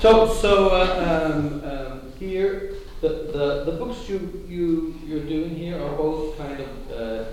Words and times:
So, 0.00 0.32
so 0.32 0.68
uh, 0.68 1.32
um, 1.34 1.64
um, 1.64 2.12
here, 2.20 2.74
the, 3.00 3.08
the, 3.08 3.64
the 3.66 3.72
books 3.72 4.08
you, 4.08 4.44
you, 4.46 4.94
you're 5.04 5.24
doing 5.24 5.56
here 5.56 5.82
are 5.82 5.96
both 5.96 6.38
kind 6.38 6.60
of 6.60 6.92
uh, 6.92 7.24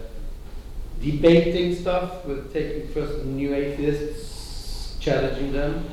debating 1.00 1.76
stuff 1.76 2.26
with 2.26 2.52
taking 2.52 2.88
first 2.88 3.24
new 3.24 3.54
atheists, 3.54 4.98
challenging 5.00 5.52
them, 5.52 5.86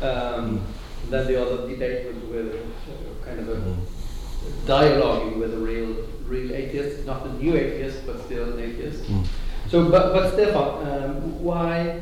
um, 0.00 0.64
then 1.10 1.26
the 1.26 1.42
other 1.42 1.68
debate 1.68 2.06
with, 2.06 2.22
with 2.24 2.54
uh, 2.54 3.24
kind 3.26 3.40
of 3.40 3.48
a 3.48 3.76
dialoguing 4.64 5.38
with 5.38 5.54
a 5.54 5.58
real, 5.58 6.06
real 6.26 6.52
atheist, 6.52 7.04
not 7.04 7.26
a 7.26 7.32
new 7.32 7.56
atheist, 7.56 8.06
but 8.06 8.24
still 8.26 8.52
an 8.52 8.60
atheist. 8.60 9.02
Mm. 9.04 9.26
So, 9.68 9.90
but, 9.90 10.12
but 10.12 10.32
Stefan, 10.34 10.86
um, 10.86 11.42
why, 11.42 12.00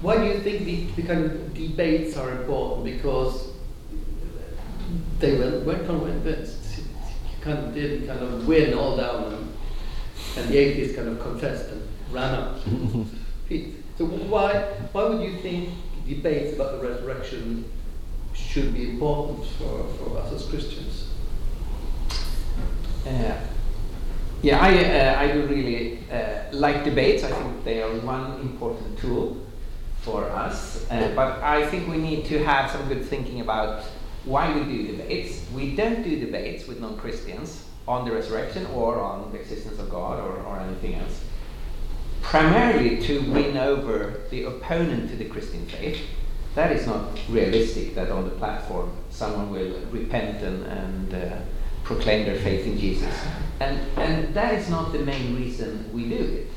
why 0.00 0.16
do 0.16 0.24
you 0.24 0.40
think 0.40 0.64
the, 0.64 1.02
the 1.02 1.06
kind 1.06 1.24
of 1.24 1.54
debates 1.54 2.16
are 2.16 2.30
important? 2.30 2.84
Because 2.84 3.50
they 5.18 5.36
were, 5.36 5.60
weren't 5.60 5.86
convinced. 5.86 6.78
You 6.78 7.42
kind 7.42 7.58
of 7.58 7.74
did 7.74 8.06
kind 8.06 8.20
of 8.20 8.46
win 8.46 8.72
all 8.74 8.96
down 8.96 9.30
them, 9.30 9.52
and 10.38 10.48
the 10.48 10.56
atheists 10.56 10.96
kind 10.96 11.08
of 11.08 11.20
confessed 11.20 11.68
and 11.70 11.86
ran 12.10 12.34
out. 12.34 12.60
so 13.98 14.06
why, 14.06 14.54
why 14.92 15.04
would 15.04 15.22
you 15.22 15.38
think 15.40 15.68
debates 16.08 16.54
about 16.54 16.80
the 16.80 16.88
resurrection 16.88 17.70
should 18.32 18.72
be 18.72 18.90
important 18.90 19.44
for, 19.58 19.86
for 19.98 20.18
us 20.18 20.32
as 20.32 20.46
Christians? 20.46 21.10
Uh, 23.06 23.36
yeah, 24.40 24.58
I, 24.58 24.84
uh, 24.84 25.20
I 25.20 25.32
do 25.32 25.46
really 25.46 25.98
uh, 26.10 26.44
like 26.52 26.84
debates. 26.84 27.22
I 27.22 27.30
think 27.30 27.64
they 27.64 27.82
are 27.82 27.90
one 28.00 28.40
important 28.40 28.98
tool 28.98 29.36
for 30.02 30.24
us. 30.24 30.90
Uh, 30.90 31.12
but 31.14 31.42
I 31.42 31.66
think 31.66 31.88
we 31.88 31.98
need 31.98 32.24
to 32.26 32.42
have 32.44 32.70
some 32.70 32.88
good 32.88 33.04
thinking 33.04 33.40
about 33.40 33.84
why 34.24 34.52
we 34.52 34.64
do 34.64 34.96
debates. 34.96 35.44
We 35.54 35.74
don't 35.74 36.02
do 36.02 36.18
debates 36.18 36.66
with 36.66 36.80
non 36.80 36.96
Christians 36.96 37.64
on 37.86 38.04
the 38.04 38.12
resurrection 38.12 38.66
or 38.66 39.00
on 39.00 39.32
the 39.32 39.38
existence 39.38 39.78
of 39.78 39.90
God 39.90 40.20
or, 40.20 40.42
or 40.42 40.60
anything 40.60 40.94
else. 40.94 41.24
Primarily 42.22 43.00
to 43.02 43.20
win 43.32 43.56
over 43.56 44.20
the 44.30 44.44
opponent 44.44 45.10
to 45.10 45.16
the 45.16 45.24
Christian 45.24 45.66
faith. 45.66 46.00
That 46.54 46.72
is 46.72 46.86
not 46.86 47.18
realistic 47.28 47.94
that 47.94 48.10
on 48.10 48.24
the 48.24 48.30
platform 48.30 48.92
someone 49.10 49.50
will 49.50 49.80
repent 49.90 50.42
and, 50.42 50.66
and 50.66 51.14
uh, 51.14 51.36
proclaim 51.84 52.26
their 52.26 52.38
faith 52.38 52.66
in 52.66 52.78
Jesus. 52.78 53.14
And, 53.60 53.80
and 53.96 54.34
that 54.34 54.54
is 54.54 54.68
not 54.68 54.92
the 54.92 54.98
main 54.98 55.36
reason 55.36 55.90
we 55.92 56.08
do 56.08 56.16
it. 56.16 56.50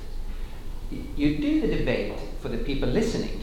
You 1.16 1.38
do 1.38 1.62
the 1.62 1.78
debate 1.78 2.14
for 2.42 2.50
the 2.50 2.58
people 2.58 2.90
listening. 2.90 3.42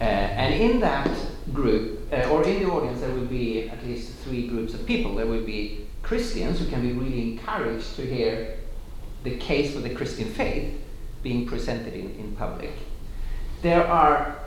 Uh, 0.00 0.04
and 0.04 0.54
in 0.54 0.80
that 0.80 1.10
group, 1.52 2.12
uh, 2.12 2.28
or 2.30 2.44
in 2.44 2.62
the 2.62 2.70
audience, 2.70 3.00
there 3.00 3.12
will 3.12 3.26
be 3.26 3.68
at 3.68 3.84
least 3.84 4.12
three 4.18 4.46
groups 4.46 4.74
of 4.74 4.86
people. 4.86 5.16
There 5.16 5.26
will 5.26 5.44
be 5.44 5.86
Christians 6.02 6.60
who 6.60 6.66
can 6.66 6.82
be 6.82 6.92
really 6.92 7.32
encouraged 7.32 7.96
to 7.96 8.02
hear 8.02 8.58
the 9.24 9.36
case 9.36 9.74
for 9.74 9.80
the 9.80 9.90
Christian 9.90 10.28
faith 10.32 10.80
being 11.22 11.46
presented 11.46 11.94
in, 11.94 12.14
in 12.14 12.36
public. 12.36 12.72
There 13.62 13.86
are 13.86 14.38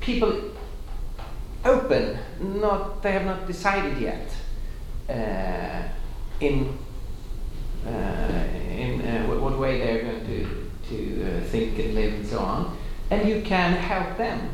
people 0.00 0.52
open, 1.64 2.18
not 2.40 3.02
they 3.02 3.12
have 3.12 3.24
not 3.24 3.46
decided 3.46 3.98
yet 3.98 4.28
uh, 5.08 5.88
in 6.40 6.78
uh, 7.86 7.90
in 8.70 9.00
uh, 9.02 9.26
what, 9.26 9.40
what, 9.40 9.58
way 9.58 9.78
they're 9.78 10.02
going 10.02 10.26
to 10.26 10.63
to 10.88 11.22
uh, 11.22 11.40
think 11.44 11.78
and 11.78 11.94
live 11.94 12.14
and 12.14 12.26
so 12.26 12.38
on, 12.38 12.76
and 13.10 13.28
you 13.28 13.42
can 13.42 13.72
help 13.72 14.16
them 14.16 14.50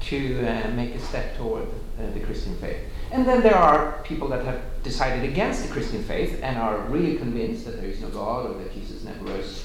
to 0.00 0.46
uh, 0.46 0.70
make 0.70 0.94
a 0.94 1.00
step 1.00 1.36
toward 1.36 1.64
uh, 1.64 2.10
the 2.14 2.20
Christian 2.20 2.56
faith. 2.56 2.78
And 3.10 3.26
then 3.26 3.42
there 3.42 3.56
are 3.56 4.02
people 4.04 4.28
that 4.28 4.44
have 4.44 4.60
decided 4.82 5.28
against 5.28 5.66
the 5.66 5.72
Christian 5.72 6.02
faith 6.04 6.40
and 6.42 6.58
are 6.58 6.78
really 6.88 7.16
convinced 7.16 7.64
that 7.64 7.80
there 7.80 7.90
is 7.90 8.00
no 8.00 8.08
God 8.08 8.50
or 8.50 8.58
that 8.62 8.72
Jesus 8.72 9.02
never 9.02 9.24
rose 9.24 9.64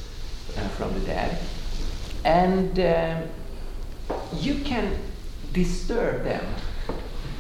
from 0.78 0.94
the 0.94 1.00
dead. 1.02 1.38
And 2.24 2.80
um, 2.80 3.30
you 4.40 4.56
can 4.64 4.98
disturb 5.52 6.24
them 6.24 6.46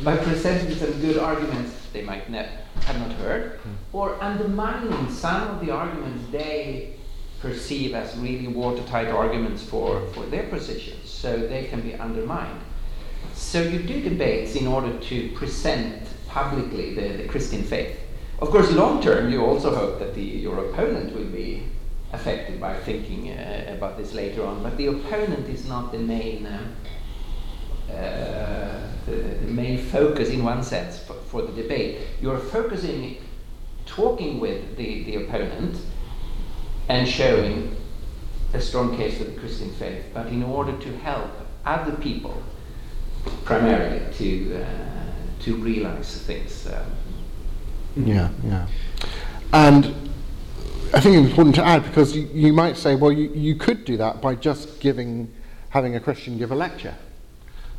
by 0.04 0.18
presenting 0.18 0.76
some 0.76 1.00
good 1.00 1.18
arguments 1.18 1.72
they 1.94 2.02
might 2.02 2.30
ne- 2.30 2.50
have 2.82 3.00
not 3.00 3.12
heard, 3.14 3.60
or 3.94 4.22
undermining 4.22 5.10
some 5.10 5.50
of 5.50 5.66
the 5.66 5.72
arguments 5.72 6.26
they 6.32 6.96
perceive 7.44 7.94
as 7.94 8.16
really 8.18 8.48
watertight 8.48 9.10
arguments 9.10 9.62
for, 9.62 10.08
for 10.14 10.26
their 10.28 10.44
positions, 10.44 11.10
so 11.10 11.36
they 11.36 11.66
can 11.66 11.82
be 11.82 11.94
undermined. 11.96 12.62
So 13.34 13.62
you 13.62 13.80
do 13.80 14.02
debates 14.02 14.56
in 14.56 14.66
order 14.66 14.98
to 14.98 15.30
present 15.34 16.08
publicly 16.30 16.96
the, 16.96 17.18
the 17.18 17.28
Christian 17.28 17.62
faith. 17.62 18.00
Of 18.40 18.50
course, 18.50 18.72
long 18.72 19.02
term, 19.02 19.30
you 19.30 19.44
also 19.44 19.76
hope 19.76 20.00
that 20.00 20.16
the, 20.16 20.24
your 20.24 20.70
opponent 20.70 21.14
will 21.14 21.26
be 21.26 21.64
affected 22.14 22.62
by 22.62 22.76
thinking 22.80 23.32
uh, 23.32 23.76
about 23.76 23.98
this 23.98 24.14
later 24.14 24.46
on, 24.46 24.64
but 24.64 24.78
the 24.78 24.88
opponent 24.88 25.50
is 25.50 25.68
not 25.68 25.92
the 25.92 26.00
main. 26.00 26.46
Uh, 26.46 26.66
uh, 27.92 28.88
the, 29.06 29.12
the, 29.12 29.52
main 29.52 29.78
focus, 29.78 30.30
in 30.30 30.44
one 30.44 30.64
sense, 30.64 31.04
for, 31.04 31.14
for, 31.14 31.42
the 31.42 31.52
debate. 31.62 32.00
You're 32.22 32.40
focusing, 32.40 33.18
talking 33.86 34.40
with 34.40 34.78
the, 34.78 35.04
the 35.04 35.16
opponent 35.26 35.78
and 36.90 37.08
showing 37.08 37.76
a 38.54 38.62
strong 38.62 38.96
case 38.96 39.18
for 39.18 39.24
the 39.24 39.40
Christian 39.40 39.72
faith, 39.74 40.06
but 40.14 40.28
in 40.28 40.44
order 40.44 40.78
to 40.78 40.98
help 40.98 41.32
other 41.66 41.94
people, 41.94 42.42
primarily, 43.46 44.02
to, 44.16 44.62
uh, 44.62 45.12
to 45.42 45.56
realize 45.56 46.22
things. 46.24 46.68
Um, 46.68 48.06
yeah, 48.06 48.30
yeah. 48.44 48.68
And 49.54 49.86
I 50.94 51.00
think 51.00 51.16
it's 51.16 51.30
important 51.30 51.56
to 51.56 51.66
add 51.66 51.84
because 51.84 52.16
you, 52.16 52.30
you 52.34 52.54
might 52.54 52.78
say, 52.78 52.96
well, 52.96 53.12
you, 53.12 53.30
you 53.34 53.56
could 53.56 53.86
do 53.86 53.98
that 53.98 54.22
by 54.22 54.36
just 54.36 54.80
giving, 54.80 55.32
having 55.70 55.96
a 55.96 56.00
Christian 56.00 56.38
give 56.38 56.52
a 56.52 56.56
lecture 56.56 56.96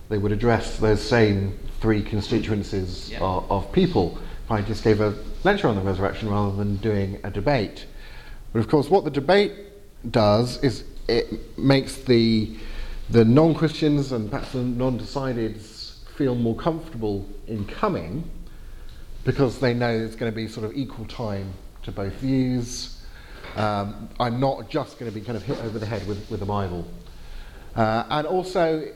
they 0.09 0.19
would 0.19 0.33
address 0.33 0.79
those 0.79 1.03
same 1.03 1.59
three 1.81 2.03
constituencies 2.03 3.11
yeah. 3.11 3.21
of, 3.21 3.51
of, 3.51 3.73
people 3.73 4.19
if 4.45 4.51
I 4.51 4.61
just 4.63 4.85
gave 4.85 5.01
a 5.01 5.15
lecture 5.43 5.69
on 5.69 5.77
the 5.77 5.81
resurrection 5.81 6.29
rather 6.29 6.55
than 6.55 6.77
doing 6.77 7.19
a 7.25 7.31
debate. 7.31 7.87
But 8.55 8.61
of 8.61 8.69
course, 8.69 8.89
what 8.89 9.03
the 9.03 9.11
debate 9.11 9.53
does 10.13 10.63
is 10.63 10.85
it 11.09 11.59
makes 11.59 11.97
the, 11.97 12.57
the 13.11 13.25
non 13.25 13.53
Christians 13.53 14.13
and 14.13 14.31
perhaps 14.31 14.53
the 14.53 14.61
non 14.61 14.97
decideds 14.97 15.97
feel 16.17 16.37
more 16.37 16.55
comfortable 16.55 17.27
in 17.49 17.67
coming 17.67 18.31
because 19.25 19.59
they 19.59 19.75
know 19.75 19.91
it's 19.91 20.15
going 20.15 20.31
to 20.31 20.37
be 20.37 20.47
sort 20.47 20.65
of 20.65 20.77
equal 20.77 21.05
time 21.07 21.53
to 21.83 21.91
both 21.91 22.13
views. 22.15 23.03
Um, 23.57 24.09
I'm 24.21 24.39
not 24.39 24.71
just 24.71 25.01
going 25.01 25.11
to 25.11 25.19
be 25.19 25.25
kind 25.25 25.37
of 25.37 25.43
hit 25.43 25.59
over 25.59 25.81
the 25.81 25.87
head 25.87 26.07
with, 26.07 26.31
with 26.31 26.39
the 26.39 26.47
Bible. 26.47 26.87
Uh, 27.75 28.05
and 28.09 28.25
also, 28.25 28.89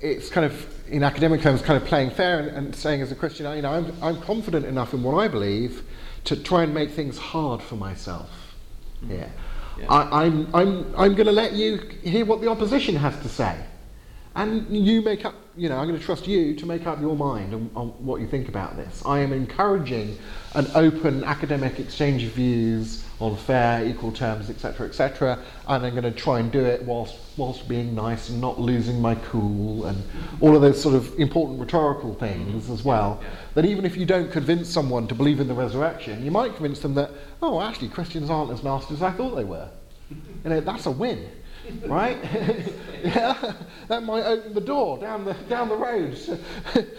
it's 0.00 0.30
kind 0.30 0.46
of, 0.46 0.88
in 0.88 1.02
academic 1.02 1.42
terms, 1.42 1.60
kind 1.60 1.80
of 1.80 1.86
playing 1.86 2.08
fair 2.12 2.38
and, 2.38 2.48
and 2.48 2.74
saying 2.74 3.02
as 3.02 3.12
a 3.12 3.14
Christian, 3.14 3.54
you 3.54 3.60
know, 3.60 3.72
I'm, 3.72 3.94
I'm 4.02 4.22
confident 4.22 4.64
enough 4.64 4.94
in 4.94 5.02
what 5.02 5.18
I 5.18 5.28
believe 5.28 5.82
to 6.24 6.34
try 6.34 6.62
and 6.62 6.72
make 6.72 6.92
things 6.92 7.18
hard 7.18 7.60
for 7.60 7.76
myself 7.76 8.41
here. 9.08 9.30
Yeah. 9.78 9.86
I, 9.88 10.24
I'm, 10.24 10.54
I'm, 10.54 10.94
I'm 10.96 11.14
going 11.14 11.26
to 11.26 11.32
let 11.32 11.52
you 11.52 11.78
hear 12.02 12.24
what 12.24 12.40
the 12.40 12.48
opposition 12.48 12.94
has 12.96 13.16
to 13.22 13.28
say. 13.28 13.56
And 14.34 14.74
you 14.74 15.02
make 15.02 15.24
up, 15.24 15.34
you 15.56 15.68
know, 15.68 15.76
I'm 15.76 15.86
going 15.86 15.98
to 15.98 16.04
trust 16.04 16.26
you 16.26 16.54
to 16.54 16.66
make 16.66 16.86
up 16.86 17.00
your 17.00 17.14
mind 17.14 17.52
on, 17.52 17.70
on 17.74 17.88
what 18.04 18.20
you 18.20 18.26
think 18.26 18.48
about 18.48 18.76
this. 18.76 19.02
I 19.04 19.18
am 19.18 19.32
encouraging 19.32 20.16
an 20.54 20.66
open 20.74 21.24
academic 21.24 21.78
exchange 21.78 22.24
of 22.24 22.30
views 22.30 23.04
on 23.20 23.36
fair, 23.36 23.84
equal 23.84 24.12
terms, 24.12 24.48
etc., 24.48 24.86
etc., 24.86 25.38
and 25.68 25.84
I'm 25.84 25.92
going 25.92 26.04
to 26.04 26.10
try 26.10 26.40
and 26.40 26.50
do 26.50 26.64
it 26.64 26.82
whilst, 26.84 27.18
whilst 27.36 27.68
being 27.68 27.94
nice 27.94 28.30
and 28.30 28.40
not 28.40 28.58
losing 28.58 29.00
my 29.00 29.14
cool 29.16 29.84
and 29.84 30.02
all 30.40 30.56
of 30.56 30.62
those 30.62 30.80
sort 30.80 30.94
of 30.94 31.18
important 31.18 31.60
rhetorical 31.60 32.14
things 32.14 32.70
as 32.70 32.82
well. 32.82 33.22
That 33.54 33.66
even 33.66 33.84
if 33.84 33.96
you 33.96 34.06
don't 34.06 34.32
convince 34.32 34.68
someone 34.68 35.06
to 35.08 35.14
believe 35.14 35.38
in 35.38 35.48
the 35.48 35.54
resurrection, 35.54 36.24
you 36.24 36.30
might 36.30 36.54
convince 36.56 36.80
them 36.80 36.94
that, 36.94 37.10
oh, 37.42 37.60
actually, 37.60 37.88
Christians 37.88 38.30
aren't 38.30 38.50
as 38.50 38.64
nasty 38.64 38.94
as 38.94 39.02
I 39.02 39.10
thought 39.10 39.36
they 39.36 39.44
were. 39.44 39.68
You 40.10 40.50
know, 40.50 40.60
that's 40.60 40.86
a 40.86 40.90
win 40.90 41.28
right? 41.86 42.18
yeah, 43.04 43.54
that 43.88 44.02
might 44.02 44.24
open 44.24 44.54
the 44.54 44.60
door 44.60 44.98
down 44.98 45.24
the, 45.24 45.34
down 45.48 45.68
the 45.68 45.76
road 45.76 46.16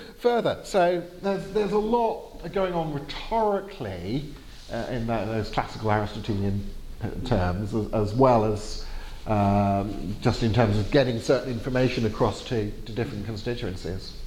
further. 0.17 0.59
So 0.63 1.03
there's, 1.21 1.47
there's 1.51 1.71
a 1.71 1.77
lot 1.77 2.51
going 2.53 2.73
on 2.73 2.93
rhetorically 2.93 4.25
uh, 4.71 4.87
in 4.89 5.07
that, 5.07 5.25
those 5.25 5.49
classical 5.49 5.91
Aristotelian 5.91 6.69
uh, 7.01 7.09
terms, 7.25 7.73
as, 7.73 7.93
as 7.93 8.13
well 8.13 8.45
as 8.45 8.85
um, 9.27 10.15
just 10.21 10.43
in 10.43 10.53
terms 10.53 10.77
of 10.77 10.91
getting 10.91 11.19
certain 11.19 11.51
information 11.51 12.05
across 12.05 12.43
to, 12.45 12.71
to 12.71 12.91
different 12.91 13.25
constituencies. 13.25 14.17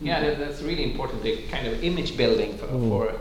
Yeah, 0.00 0.34
that's 0.34 0.60
really 0.62 0.84
important, 0.84 1.22
the 1.22 1.42
kind 1.48 1.66
of 1.66 1.82
image 1.82 2.16
building 2.16 2.56
for, 2.58 2.66
mm. 2.66 2.88
for 2.88 3.20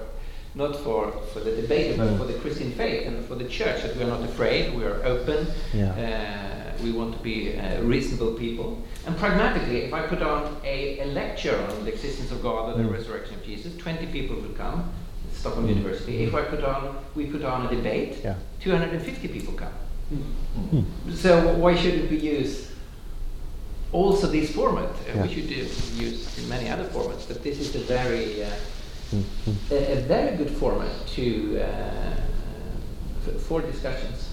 not 0.55 0.75
for, 0.77 1.11
for 1.33 1.39
the 1.39 1.55
debate, 1.55 1.97
but 1.97 2.17
for 2.17 2.25
the 2.25 2.33
Christian 2.33 2.71
faith 2.73 3.07
and 3.07 3.25
for 3.25 3.35
the 3.35 3.47
church, 3.47 3.81
that 3.83 3.95
we 3.95 4.03
are 4.03 4.07
not 4.07 4.23
afraid, 4.23 4.75
we 4.75 4.83
are 4.83 5.03
open. 5.03 5.47
Yeah. 5.73 5.91
Uh, 5.91 6.52
We 6.83 6.91
want 6.91 7.15
to 7.15 7.23
be 7.23 7.57
uh, 7.57 7.81
reasonable 7.81 8.33
people. 8.33 8.81
And 9.07 9.15
pragmatically, 9.17 9.77
if 9.83 9.93
I 9.93 10.05
put 10.07 10.21
on 10.21 10.57
a, 10.65 10.99
a 10.99 11.05
lecture 11.05 11.57
on 11.71 11.85
the 11.85 11.93
existence 11.93 12.31
of 12.31 12.41
God 12.43 12.75
and 12.75 12.83
the 12.85 12.89
Mm. 12.89 12.93
resurrection 12.93 13.35
of 13.35 13.43
Jesus, 13.45 13.75
20 13.77 14.07
people 14.07 14.35
will 14.35 14.53
come. 14.55 14.91
Stockholm 15.33 15.67
University. 15.67 16.23
If 16.23 16.35
I 16.35 16.41
put 16.43 16.63
on, 16.63 16.97
we 17.15 17.25
put 17.25 17.43
on 17.43 17.65
a 17.67 17.69
debate, 17.75 18.17
Yeah. 18.23 18.35
250 18.61 19.27
people 19.29 19.53
come. 19.53 19.73
So 21.15 21.55
why 21.57 21.75
shouldn't 21.75 22.09
we 22.11 22.17
use 22.17 22.69
also 23.91 24.27
this 24.27 24.51
format? 24.51 24.89
Uh, 24.89 25.15
Yeah. 25.15 25.23
We 25.23 25.33
should 25.33 25.47
do, 25.47 25.55
use 26.05 26.47
many 26.49 26.69
other 26.69 26.83
formats, 26.85 27.27
but 27.27 27.41
this 27.43 27.59
is 27.59 27.75
a 27.75 27.79
very, 27.79 28.43
uh, 28.43 28.49
Mhm. 29.13 29.55
a, 29.71 29.97
a 29.97 30.01
very 30.07 30.37
good 30.37 30.49
format 30.49 30.91
to 31.15 31.59
uh, 31.61 31.65
f- 33.27 33.41
for 33.47 33.61
discussions. 33.61 34.29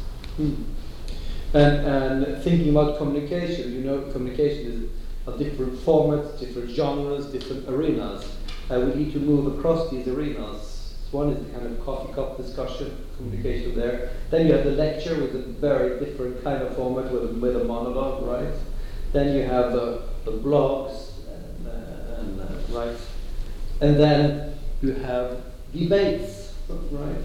And, 1.53 1.87
and 1.87 2.43
thinking 2.45 2.71
about 2.71 2.99
communication, 2.99 3.73
you 3.73 3.81
know, 3.81 4.03
communication 4.13 4.67
is 4.67 4.91
of 5.27 5.39
different 5.39 5.75
formats, 5.75 6.39
different 6.39 6.71
genres, 6.71 7.27
different 7.27 7.69
arenas. 7.69 8.37
Uh, 8.71 8.81
we 8.81 8.95
need 9.03 9.13
to 9.13 9.19
move 9.19 9.59
across 9.59 9.91
these 9.91 10.07
arenas. 10.09 10.97
One 11.11 11.31
is 11.31 11.45
the 11.45 11.53
kind 11.53 11.67
of 11.67 11.85
coffee 11.85 12.13
cup 12.13 12.37
discussion, 12.37 13.05
communication 13.17 13.75
there. 13.75 14.13
Then 14.31 14.47
you 14.47 14.53
have 14.53 14.65
the 14.65 14.73
lecture 14.73 15.21
with 15.21 15.35
a 15.35 15.43
very 15.43 15.99
different 15.99 16.43
kind 16.45 16.63
of 16.63 16.77
format 16.77 17.13
with, 17.13 17.37
with 17.39 17.57
a 17.57 17.65
monologue, 17.65 18.23
right? 18.27 18.55
Then 19.13 19.37
you 19.37 19.43
have 19.43 19.73
the, 19.73 20.03
the 20.25 20.31
blogs, 20.31 21.11
and, 21.29 21.67
uh, 21.67 22.21
and, 22.21 22.41
uh, 22.41 22.79
right? 22.79 22.97
And 23.81 23.99
then 23.99 24.57
you 24.83 24.93
have 24.95 25.41
debates, 25.73 26.55
right? 26.69 27.17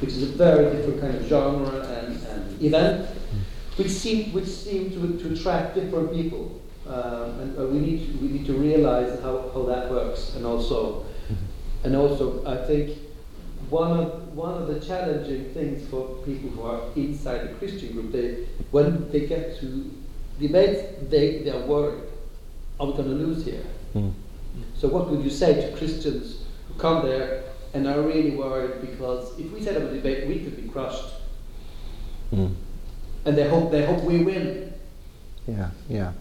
Which 0.00 0.10
is 0.10 0.24
a 0.24 0.36
very 0.36 0.76
different 0.76 1.00
kind 1.00 1.14
of 1.14 1.26
genre 1.26 1.86
and, 1.86 2.20
and 2.26 2.62
event, 2.62 3.08
which 3.78 3.90
seem 3.90 4.32
which 4.32 4.46
seem 4.46 4.90
to, 4.90 5.18
to 5.18 5.34
attract 5.34 5.74
different 5.74 6.12
people. 6.12 6.60
Um, 6.86 7.40
and 7.40 7.72
we 7.72 7.78
need 7.80 8.06
to, 8.06 8.18
we 8.18 8.28
need 8.28 8.46
to 8.46 8.54
realize 8.54 9.20
how, 9.20 9.50
how 9.52 9.62
that 9.64 9.90
works, 9.90 10.34
and 10.34 10.44
also 10.44 11.06
and 11.84 11.94
also 11.94 12.44
I 12.46 12.66
think 12.66 12.98
one 13.70 14.00
of 14.00 14.34
one 14.34 14.54
of 14.54 14.68
the 14.68 14.80
challenging 14.80 15.52
things 15.52 15.86
for 15.88 16.16
people 16.24 16.50
who 16.50 16.62
are 16.62 16.80
inside 16.96 17.48
the 17.48 17.54
Christian 17.54 17.92
group, 17.92 18.12
they 18.12 18.46
when 18.70 19.10
they 19.10 19.26
get 19.26 19.60
to 19.60 19.90
debates, 20.40 20.82
they 21.10 21.42
they 21.42 21.50
are 21.50 21.66
worried, 21.66 22.02
are 22.80 22.86
we 22.86 22.92
going 22.92 23.08
to 23.08 23.14
lose 23.14 23.44
here? 23.44 23.64
Mm. 23.94 24.12
So 24.74 24.88
what 24.88 25.08
would 25.10 25.22
you 25.22 25.30
say 25.30 25.70
to 25.70 25.76
Christians 25.76 26.44
who 26.66 26.74
come 26.80 27.06
there 27.06 27.44
and 27.74 27.86
are 27.86 28.00
really 28.00 28.30
worried 28.30 28.80
because 28.80 29.38
if 29.38 29.52
we 29.52 29.62
set 29.62 29.76
up 29.76 29.82
a 29.82 29.94
debate, 29.94 30.26
we 30.26 30.40
could 30.40 30.56
be 30.56 30.68
crushed, 30.68 31.14
Mm. 32.32 32.54
And 33.24 33.36
they 33.36 33.48
hope 33.48 33.70
they 33.70 33.84
hope 33.86 34.02
we 34.04 34.22
win. 34.24 34.72
Yeah, 35.46 35.70
yeah. 35.88 36.12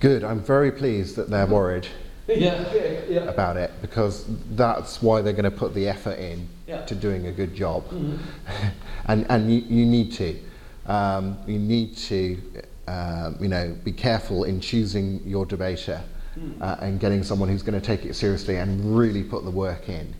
Good. 0.00 0.24
I'm 0.24 0.40
very 0.40 0.72
pleased 0.72 1.16
that 1.16 1.30
they're 1.30 1.46
worried 1.46 1.86
yeah, 2.28 2.64
yeah, 2.74 3.00
yeah. 3.08 3.20
about 3.20 3.56
it 3.56 3.70
because 3.80 4.24
that's 4.56 5.00
why 5.00 5.22
they're 5.22 5.32
going 5.32 5.44
to 5.44 5.50
put 5.50 5.72
the 5.74 5.88
effort 5.88 6.18
in 6.18 6.48
Yeah. 6.66 6.84
to 6.86 6.94
doing 6.94 7.26
a 7.26 7.32
good 7.32 7.54
job. 7.54 7.88
Mhm. 7.90 8.18
and 9.06 9.26
and 9.30 9.50
you, 9.52 9.60
you 9.68 9.86
need 9.86 10.12
to. 10.14 10.38
Um, 10.86 11.36
you 11.46 11.58
need 11.58 11.96
to, 11.98 12.38
um, 12.86 13.36
you 13.40 13.48
know, 13.48 13.76
be 13.84 13.92
careful 13.92 14.44
in 14.44 14.60
choosing 14.60 15.20
your 15.26 15.44
debater 15.46 16.00
Mm. 16.38 16.62
uh, 16.62 16.76
and 16.80 17.00
getting 17.00 17.24
someone 17.24 17.48
who's 17.48 17.62
going 17.62 17.80
to 17.80 17.84
take 17.84 18.04
it 18.04 18.14
seriously 18.14 18.56
and 18.56 18.96
really 18.96 19.24
put 19.24 19.44
the 19.44 19.50
work 19.50 19.88
in. 19.88 20.14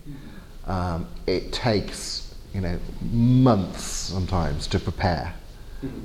Um, 0.67 1.07
it 1.27 1.53
takes, 1.53 2.33
you 2.53 2.59
know, 2.61 2.77
months 3.11 3.83
sometimes 3.83 4.67
to 4.67 4.79
prepare 4.79 5.33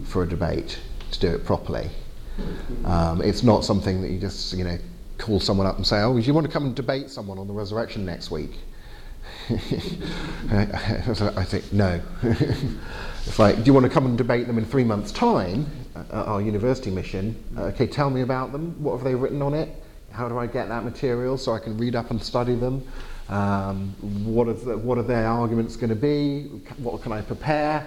For 0.06 0.22
a 0.22 0.28
debate 0.28 0.78
to 1.10 1.20
do 1.20 1.28
it 1.34 1.44
properly. 1.44 1.90
Um, 2.84 3.22
it's 3.22 3.42
not 3.42 3.64
something 3.64 4.02
that 4.02 4.10
you 4.10 4.18
just, 4.18 4.52
you 4.52 4.64
know, 4.64 4.78
call 5.18 5.40
someone 5.40 5.66
up 5.66 5.76
and 5.76 5.86
say, 5.86 6.00
"Oh, 6.02 6.14
do 6.14 6.20
you 6.20 6.34
want 6.34 6.46
to 6.46 6.52
come 6.52 6.64
and 6.64 6.74
debate 6.74 7.10
someone 7.10 7.38
on 7.38 7.46
the 7.46 7.52
resurrection 7.52 8.04
next 8.04 8.30
week?" 8.30 8.52
I 9.50 11.44
think 11.44 11.72
no. 11.72 12.00
it's 12.22 13.38
like, 13.38 13.56
do 13.56 13.62
you 13.64 13.74
want 13.74 13.84
to 13.84 13.90
come 13.90 14.06
and 14.06 14.16
debate 14.16 14.46
them 14.46 14.58
in 14.58 14.64
three 14.64 14.84
months' 14.84 15.12
time 15.12 15.66
at 15.94 16.10
our 16.12 16.40
university 16.40 16.90
mission? 16.90 17.36
Uh, 17.56 17.64
okay, 17.64 17.86
tell 17.86 18.10
me 18.10 18.22
about 18.22 18.52
them. 18.52 18.82
What 18.82 18.96
have 18.96 19.04
they 19.04 19.14
written 19.14 19.42
on 19.42 19.54
it? 19.54 19.68
How 20.10 20.28
do 20.28 20.38
I 20.38 20.46
get 20.46 20.68
that 20.68 20.84
material 20.84 21.36
so 21.36 21.52
I 21.52 21.58
can 21.58 21.76
read 21.76 21.94
up 21.94 22.10
and 22.10 22.22
study 22.22 22.54
them? 22.54 22.86
Um, 23.28 23.94
what, 24.24 24.48
is 24.48 24.64
the, 24.64 24.76
what 24.76 24.98
are 24.98 25.02
their 25.02 25.26
arguments 25.26 25.76
going 25.76 25.90
to 25.90 25.96
be? 25.96 26.44
What 26.78 27.02
can 27.02 27.12
I 27.12 27.20
prepare? 27.20 27.86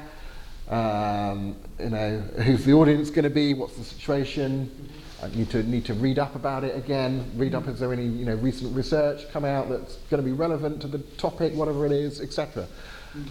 Um, 0.70 1.56
you 1.80 1.90
know, 1.90 2.20
who's 2.20 2.66
the 2.66 2.74
audience 2.74 3.10
going 3.10 3.24
to 3.24 3.30
be? 3.30 3.54
What's 3.54 3.78
the 3.78 3.84
situation? 3.84 4.90
I 5.22 5.30
need 5.30 5.50
to 5.52 5.64
need 5.64 5.86
to 5.86 5.94
read 5.94 6.20
up 6.20 6.36
about 6.36 6.64
it 6.64 6.76
again. 6.76 7.32
Read 7.36 7.56
up. 7.56 7.68
Is 7.68 7.80
there 7.80 7.92
any 7.94 8.06
you 8.06 8.26
know 8.26 8.36
recent 8.36 8.76
research 8.76 9.30
come 9.32 9.46
out 9.46 9.70
that's 9.70 9.96
going 10.10 10.22
to 10.22 10.28
be 10.28 10.34
relevant 10.34 10.82
to 10.82 10.88
the 10.88 11.00
topic, 11.18 11.54
whatever 11.54 11.86
it 11.86 11.92
is, 11.92 12.22
etc. 12.22 12.68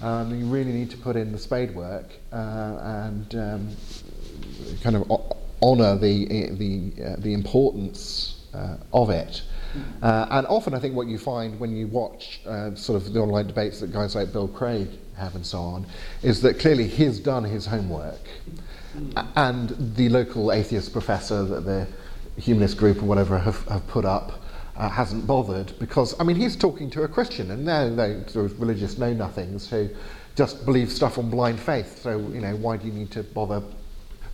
Um, 0.02 0.36
you 0.36 0.46
really 0.46 0.72
need 0.72 0.90
to 0.90 0.96
put 0.96 1.14
in 1.14 1.30
the 1.30 1.38
spade 1.38 1.74
work 1.74 2.06
uh, 2.32 2.78
and 3.06 3.34
um, 3.34 3.76
kind 4.82 4.96
of 4.96 5.10
honour 5.62 5.96
the 5.96 6.50
the 6.50 7.04
uh, 7.04 7.16
the 7.18 7.34
importance 7.34 8.46
uh, 8.54 8.76
of 8.92 9.10
it. 9.10 9.42
Uh, 10.02 10.26
and 10.30 10.46
often, 10.46 10.74
I 10.74 10.78
think 10.78 10.94
what 10.94 11.06
you 11.06 11.18
find 11.18 11.58
when 11.58 11.76
you 11.76 11.86
watch 11.86 12.40
uh, 12.46 12.74
sort 12.74 13.02
of 13.02 13.12
the 13.12 13.20
online 13.20 13.46
debates 13.46 13.80
that 13.80 13.92
guys 13.92 14.14
like 14.14 14.32
Bill 14.32 14.48
Craig 14.48 14.88
have 15.16 15.34
and 15.34 15.44
so 15.44 15.58
on, 15.58 15.86
is 16.22 16.40
that 16.42 16.58
clearly 16.58 16.86
he's 16.86 17.18
done 17.20 17.44
his 17.44 17.66
homework, 17.66 18.20
A- 19.16 19.26
and 19.36 19.74
the 19.96 20.08
local 20.08 20.52
atheist 20.52 20.92
professor 20.92 21.44
that 21.44 21.64
the 21.64 21.86
humanist 22.36 22.76
group 22.76 23.02
or 23.02 23.06
whatever 23.06 23.38
have, 23.38 23.66
have 23.68 23.86
put 23.88 24.04
up 24.04 24.42
uh, 24.76 24.88
hasn't 24.88 25.26
bothered 25.26 25.72
because 25.78 26.18
I 26.20 26.24
mean 26.24 26.36
he's 26.36 26.56
talking 26.56 26.90
to 26.90 27.02
a 27.02 27.08
Christian 27.08 27.50
and 27.50 27.66
they're, 27.66 27.90
they're 27.90 28.28
sort 28.28 28.46
of 28.46 28.60
religious 28.60 28.98
know 28.98 29.12
nothings 29.12 29.70
who 29.70 29.88
just 30.34 30.64
believe 30.66 30.92
stuff 30.92 31.16
on 31.18 31.30
blind 31.30 31.58
faith. 31.58 32.02
So 32.02 32.18
you 32.18 32.40
know 32.40 32.54
why 32.56 32.76
do 32.76 32.86
you 32.86 32.92
need 32.92 33.10
to 33.12 33.22
bother 33.22 33.62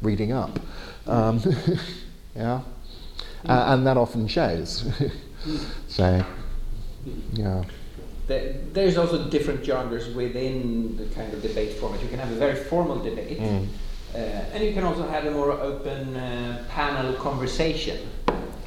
reading 0.03 0.33
up? 0.33 0.59
Um, 1.07 1.41
yeah, 2.37 2.63
uh, 3.49 3.65
and 3.69 3.87
that 3.87 3.97
often 3.97 4.27
shows. 4.27 4.85
so 5.89 6.25
yeah, 7.33 7.65
There, 8.29 8.55
there's 8.73 8.97
also 8.97 9.29
different 9.29 9.65
genres 9.65 10.15
within 10.15 10.97
the 10.97 11.07
kind 11.15 11.33
of 11.35 11.43
debate 11.43 11.73
format. 11.75 12.01
You 12.03 12.09
can 12.09 12.19
have 12.19 12.31
a 12.31 12.37
very 12.37 12.55
formal 12.55 12.99
debate, 13.03 13.41
Mm. 13.41 13.67
uh, 14.15 14.19
and 14.19 14.63
you 14.65 14.73
can 14.73 14.85
also 14.85 15.07
have 15.09 15.25
a 15.27 15.31
more 15.31 15.51
open 15.53 16.17
uh, 16.17 16.65
panel 16.69 17.13
conversation. 17.15 17.99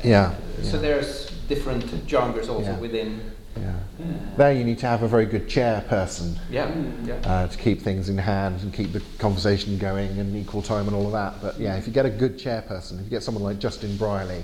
yeah, 0.03 0.33
So 0.61 0.75
yeah, 0.75 0.81
there's 0.81 1.31
different 1.47 1.85
genres 2.07 2.49
also 2.49 2.71
Yeah. 2.71 2.79
within. 2.79 3.21
yeah. 3.57 3.69
Uh, 3.69 4.03
There 4.37 4.51
you 4.51 4.65
need 4.65 4.79
to 4.79 4.87
have 4.87 5.03
a 5.03 5.07
very 5.07 5.25
good 5.25 5.47
chairperson 5.47 6.35
yeah, 6.51 6.69
yeah. 7.05 7.15
uh, 7.25 7.47
to 7.47 7.57
keep 7.57 7.81
things 7.81 8.09
in 8.09 8.17
hand 8.17 8.59
and 8.61 8.73
keep 8.73 8.91
the 8.91 9.01
conversation 9.17 9.77
going 9.77 10.19
and 10.19 10.35
equal 10.35 10.61
time 10.61 10.87
and 10.87 10.95
all 10.95 11.05
of 11.05 11.13
that. 11.13 11.41
But 11.41 11.57
yeah, 11.59 11.77
if 11.77 11.87
you 11.87 11.93
get 11.93 12.05
a 12.05 12.09
good 12.09 12.37
chairperson, 12.37 12.99
if 12.99 13.05
you 13.05 13.09
get 13.09 13.23
someone 13.23 13.43
like 13.43 13.57
Justin 13.59 13.95
Brierley, 13.97 14.43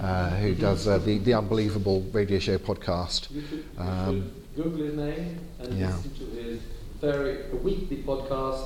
uh, 0.00 0.30
who 0.36 0.54
does 0.54 0.86
uh, 0.88 0.98
the, 0.98 1.18
the 1.18 1.34
Unbelievable 1.34 2.02
radio 2.12 2.38
show 2.38 2.58
podcast, 2.58 3.30
You 3.30 3.42
should, 3.42 3.58
you 3.58 3.64
Um, 3.82 4.30
should 4.54 4.64
Google 4.64 4.86
his 4.86 4.94
name 4.96 5.38
and 5.60 5.78
yeah. 5.78 5.88
listen 5.96 6.10
to 6.14 6.24
his 6.42 6.60
very 7.00 7.50
a 7.52 7.56
weekly 7.56 7.98
podcast, 7.98 8.62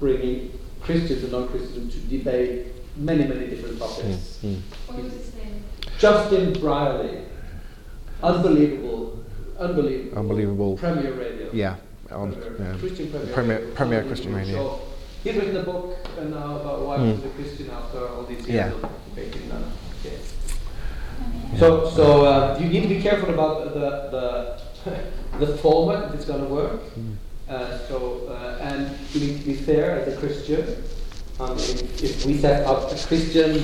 bringing 0.00 0.58
Christians 0.80 1.22
and 1.24 1.32
non-Christians 1.32 1.92
to 1.94 2.00
debate 2.00 2.66
many, 2.96 3.24
many 3.26 3.46
different 3.48 3.78
topics. 3.78 4.38
mm, 4.42 4.54
mm. 4.54 4.60
What 4.86 5.02
was 5.04 5.12
his 5.12 5.34
name? 5.34 5.62
Justin 5.98 6.52
Brierley, 6.54 7.24
unbelievable, 8.22 9.18
unbelievable, 9.58 10.18
Unbelievable. 10.18 10.76
Premier 10.76 11.12
Radio. 11.12 11.50
yeah, 11.52 11.76
on, 12.10 12.32
Premier- 12.32 12.72
yeah. 12.72 12.78
Christian 12.78 13.10
Premier, 13.10 13.32
Premier- 13.34 13.58
Radio, 13.58 13.74
Premier 13.74 14.04
Christian 14.04 14.34
Radio. 14.34 14.56
show. 14.56 14.80
He's 15.24 15.34
written 15.34 15.56
a 15.56 15.62
book 15.64 15.96
now 16.30 16.56
about 16.60 16.82
why 16.86 16.96
Mm. 16.98 17.16
was 17.16 17.24
a 17.24 17.28
Christian 17.30 17.70
after 17.70 18.08
all 18.08 18.22
these 18.24 18.38
years 18.46 18.48
Yeah. 18.48 18.72
of 18.72 18.90
debating 19.14 19.48
them. 19.48 19.64
Okay. 20.00 20.16
So, 21.56 21.88
so 21.90 22.24
uh, 22.26 22.58
you 22.60 22.68
need 22.68 22.82
to 22.82 22.88
be 22.88 23.00
careful 23.00 23.30
about 23.30 23.72
the 23.74 23.88
the, 24.14 25.46
the 25.46 25.56
format 25.62 26.08
if 26.08 26.14
it's 26.16 26.24
going 26.26 26.44
to 26.46 26.52
work. 26.52 26.80
Mm. 26.94 27.16
Uh, 27.48 27.78
so, 27.88 28.26
uh, 28.28 28.58
and 28.60 28.96
you 29.14 29.20
need 29.26 29.38
to 29.40 29.44
be 29.46 29.54
fair 29.54 30.00
as 30.00 30.12
a 30.12 30.16
Christian. 30.18 30.84
I 31.40 31.48
mean, 31.54 31.78
if 32.02 32.26
we 32.26 32.36
set 32.38 32.66
up 32.66 32.92
a 32.92 32.96
Christian 33.06 33.56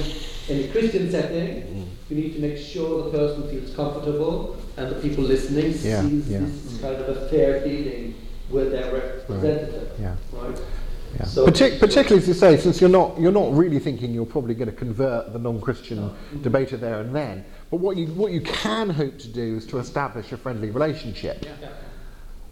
in 0.48 0.64
a 0.64 0.72
Christian 0.72 1.10
setting, 1.10 1.62
Mm. 1.64 1.86
we 2.08 2.16
need 2.16 2.34
to 2.34 2.40
make 2.40 2.56
sure 2.58 3.10
the 3.10 3.18
person 3.18 3.48
feels 3.50 3.74
comfortable 3.74 4.56
and 4.76 4.90
the 4.90 4.96
people 5.00 5.24
listening 5.24 5.72
Yeah, 5.82 6.02
sees 6.02 6.28
yeah. 6.28 6.38
this 6.40 6.72
is 6.72 6.80
kind 6.80 6.96
of 6.96 7.08
a 7.16 7.28
fair 7.28 7.64
dealing 7.64 8.14
with 8.50 8.70
their 8.72 8.92
representative. 8.92 9.90
Yeah. 10.00 10.16
Right. 10.32 10.58
Yeah. 11.18 11.24
So- 11.26 11.46
Partic- 11.46 11.78
particularly 11.78 12.22
as 12.22 12.28
you 12.28 12.34
say, 12.34 12.56
since 12.56 12.80
you're 12.80 12.90
not 12.90 13.18
you're 13.18 13.32
not 13.32 13.52
really 13.54 13.78
thinking 13.78 14.12
you're 14.12 14.26
probably 14.26 14.54
going 14.54 14.70
to 14.70 14.76
convert 14.76 15.32
the 15.32 15.38
non-Christian 15.38 15.98
No. 15.98 16.08
Mm-hmm. 16.08 16.42
debater 16.42 16.76
there 16.76 17.00
and 17.00 17.14
then. 17.14 17.44
But 17.70 17.78
what 17.78 17.96
you 17.96 18.06
what 18.08 18.32
you 18.32 18.40
can 18.40 18.90
hope 18.90 19.18
to 19.18 19.28
do 19.28 19.56
is 19.56 19.66
to 19.66 19.78
establish 19.78 20.32
a 20.32 20.36
friendly 20.36 20.70
relationship 20.70 21.44
Yeah. 21.44 21.68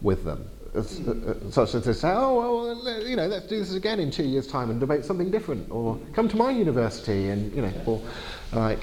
with 0.00 0.25
them. 0.25 0.49
as, 0.75 1.00
mm-hmm. 1.00 1.28
uh, 1.28 1.33
uh, 1.33 1.50
such 1.50 1.75
as 1.75 1.83
to 1.85 1.92
say, 1.95 2.11
oh, 2.11 2.35
well, 2.75 3.07
you 3.07 3.14
know, 3.14 3.26
let's 3.26 3.47
do 3.47 3.59
this 3.59 3.75
again 3.75 4.00
in 4.00 4.11
two 4.11 4.25
years' 4.25 4.47
time 4.47 4.71
and 4.71 4.81
debate 4.81 5.04
something 5.04 5.31
different, 5.31 5.71
or 5.71 5.99
come 6.14 6.28
to 6.31 6.37
my 6.37 6.50
university 6.50 7.28
and, 7.28 7.52
you 7.54 7.61
know, 7.62 7.73
or 7.85 8.00
like 8.52 8.83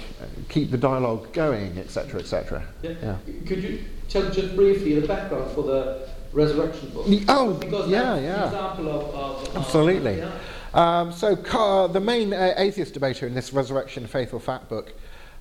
keep 0.50 0.70
the 0.72 0.78
dialogue 0.78 1.32
going, 1.34 1.78
etc., 1.80 2.20
etc. 2.20 2.64
Yeah. 2.84 2.92
yeah. 3.02 3.18
Could 3.48 3.64
you 3.64 3.84
tell 4.08 4.30
just 4.30 4.56
briefly 4.56 5.00
the 5.00 5.08
background 5.08 5.52
for 5.52 5.64
the 5.64 6.08
resurrection 6.34 6.90
book? 6.90 7.06
Oh, 7.28 7.54
because 7.54 7.90
yeah, 7.90 8.18
yeah. 8.20 8.46
example 8.46 8.90
of, 8.90 9.16
of 9.16 9.58
absolutely. 9.58 10.22
Of, 10.22 10.34
yeah. 10.74 11.00
um, 11.02 11.12
so 11.12 11.36
Car- 11.36 11.88
the 11.88 12.00
main 12.00 12.34
uh, 12.34 12.54
atheist 12.58 12.94
debater 12.94 13.28
in 13.28 13.34
this 13.34 13.54
resurrection 13.54 14.08
faith 14.08 14.34
or 14.34 14.40
fact 14.40 14.70
book 14.70 14.94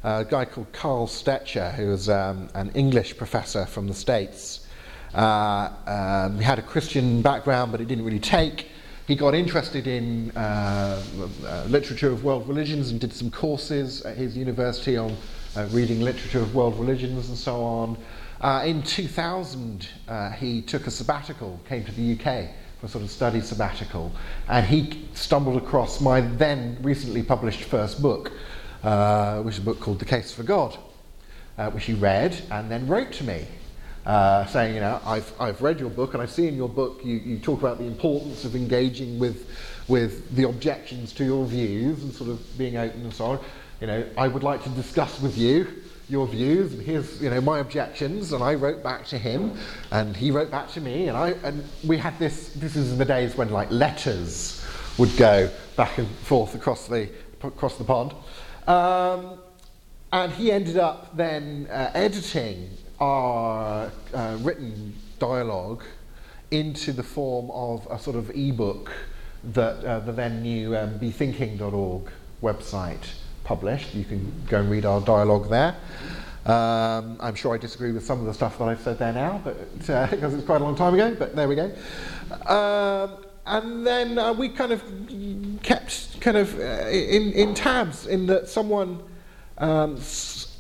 a 0.05 0.25
guy 0.25 0.45
called 0.45 0.73
Carl 0.73 1.07
Stecher, 1.07 1.75
who 1.75 1.89
was 1.89 2.09
um, 2.09 2.49
an 2.55 2.71
English 2.75 3.17
professor 3.17 3.67
from 3.67 3.89
the 3.89 3.95
States. 3.95 4.67
Uh, 5.15 5.71
um, 5.87 6.39
he 6.39 6.45
had 6.45 6.59
a 6.59 6.63
Christian 6.63 7.23
background, 7.23 7.73
but 7.73 7.81
it 7.81 7.89
didn't 7.89 8.05
really 8.05 8.21
take. 8.21 8.69
He 9.07 9.17
got 9.17 9.35
interested 9.35 9.87
in 9.87 10.31
uh, 10.33 11.03
uh, 11.47 11.65
literature 11.69 12.11
of 12.11 12.25
world 12.25 12.47
religions 12.47 12.91
and 12.91 13.01
did 13.01 13.13
some 13.13 13.31
courses 13.31 14.03
at 14.03 14.17
his 14.17 14.37
university 14.37 14.97
on 14.99 15.17
uh, 15.57 15.67
reading 15.71 16.03
literature 16.03 16.41
of 16.41 16.55
world 16.55 16.79
religions 16.79 17.29
and 17.31 17.39
so 17.39 17.65
on. 17.65 17.97
Uh, 18.41 18.63
in 18.65 18.83
2000, 18.83 19.89
uh, 20.07 20.31
he 20.31 20.63
took 20.63 20.87
a 20.87 20.91
sabbatical, 20.91 21.59
came 21.69 21.85
to 21.85 21.93
the 21.93 22.13
UK 22.13 22.51
for 22.79 22.87
a 22.87 22.89
sort 22.89 23.03
of 23.03 23.11
study 23.11 23.41
sabbatical, 23.41 24.13
and 24.49 24.65
he 24.65 25.09
stumbled 25.13 25.61
across 25.61 26.01
my 26.01 26.21
then 26.21 26.79
recently 26.81 27.21
published 27.21 27.65
first 27.65 28.01
book, 28.01 28.31
uh, 28.85 29.43
which 29.43 29.57
is 29.57 29.59
a 29.59 29.65
book 29.65 29.81
called 29.81 29.99
The 29.99 30.05
Case 30.05 30.33
for 30.33 30.45
God, 30.45 30.79
uh, 31.59 31.71
which 31.71 31.87
he 31.87 31.95
read 31.95 32.41
and 32.53 32.71
then 32.71 32.87
wrote 32.87 33.13
to 33.15 33.25
me. 33.25 33.45
Uh, 34.07 34.47
saying, 34.47 34.75
you 34.75 34.81
know, 34.81 34.99
I've, 35.05 35.31
I've 35.39 35.61
read 35.61 35.81
your 35.81 35.91
book 35.91 36.15
and 36.15 36.23
I 36.23 36.27
see 36.27 36.49
in 36.49 36.55
your 36.55 36.69
book 36.69 37.05
you, 37.05 37.17
you 37.17 37.39
talk 37.39 37.59
about 37.59 37.77
the 37.77 37.85
importance 37.85 38.47
of 38.47 38.57
engaging 38.57 39.19
with, 39.19 39.51
with 39.87 40.35
the 40.35 40.45
objections 40.45 41.13
to 41.15 41.25
your 41.25 41.45
views 41.45 42.03
and 42.03 42.15
sort 42.15 42.31
of 42.31 42.57
being 42.57 42.79
open 42.79 43.03
and 43.03 43.13
so 43.13 43.27
on. 43.27 43.41
You 43.83 43.87
know, 43.89 44.07
I 44.17 44.29
would 44.29 44.43
like 44.43 44.63
to 44.63 44.71
discuss 44.71 45.21
with 45.21 45.37
you 45.37 45.83
your 46.09 46.27
views 46.27 46.73
and 46.73 46.83
here's 46.83 47.21
you 47.21 47.29
know 47.29 47.41
my 47.41 47.59
objections 47.59 48.33
and 48.33 48.43
I 48.43 48.55
wrote 48.55 48.83
back 48.83 49.07
to 49.09 49.19
him 49.19 49.59
and 49.91 50.17
he 50.17 50.31
wrote 50.31 50.51
back 50.51 50.71
to 50.73 50.81
me 50.81 51.09
and 51.09 51.17
I 51.17 51.31
and 51.45 51.63
we 51.87 51.99
had 51.99 52.19
this 52.19 52.49
this 52.55 52.77
is 52.77 52.97
the 52.97 53.05
days 53.05 53.37
when 53.37 53.51
like 53.51 53.71
letters 53.71 54.65
would 54.99 55.15
go 55.17 55.51
back 55.77 55.99
and 55.99 56.09
forth 56.09 56.55
across 56.55 56.89
the 56.89 57.09
across 57.43 57.77
the 57.77 57.85
pond. 57.85 58.13
Um, 58.67 59.39
and 60.13 60.33
he 60.33 60.51
ended 60.51 60.77
up 60.77 61.17
then 61.17 61.69
uh, 61.71 61.91
editing 61.95 62.71
our 62.99 63.91
uh, 64.15 64.37
written 64.41 64.95
dialogue 65.19 65.85
into 66.51 66.93
the 66.93 67.03
form 67.03 67.51
of 67.51 67.87
a 67.91 67.99
sort 67.99 68.17
of 68.17 68.31
ebook 68.31 68.91
that 69.45 69.85
uh, 69.85 70.01
the 70.01 70.13
then 70.13 70.43
new 70.43 70.77
um, 70.77 70.99
bethinking.org 70.99 72.11
website 72.43 73.13
published. 73.49 73.95
You 73.95 74.05
can 74.05 74.31
go 74.47 74.61
and 74.61 74.71
read 74.71 74.85
our 74.85 75.01
dialogue 75.01 75.49
there. 75.49 75.75
Um, 76.45 77.17
I'm 77.19 77.35
sure 77.35 77.55
I 77.55 77.59
disagree 77.59 77.93
with 77.93 78.05
some 78.05 78.21
of 78.21 78.27
the 78.27 78.35
stuff 78.35 78.59
that 78.59 78.69
I've 78.69 78.81
said 78.83 78.99
there 78.99 79.13
now, 79.13 79.41
but 79.43 79.57
because 79.79 79.91
uh, 79.91 80.09
it's 80.37 80.45
quite 80.45 80.61
a 80.61 80.65
long 80.65 80.77
time 80.77 80.93
ago. 80.93 81.17
But 81.19 81.35
there 81.35 81.49
we 81.49 81.57
go. 81.57 81.73
Um, 82.47 83.25
and 83.47 83.87
then 83.87 84.19
uh, 84.19 84.35
we 84.35 84.51
kind 84.51 84.73
of 84.73 84.83
kept 85.63 86.21
kind 86.21 86.37
of 86.37 86.59
uh, 86.61 86.89
in, 86.91 87.33
in 87.33 87.55
tabs 87.55 88.07
in 88.07 88.27
that 88.27 88.49
someone, 88.49 89.03
um, 89.57 89.97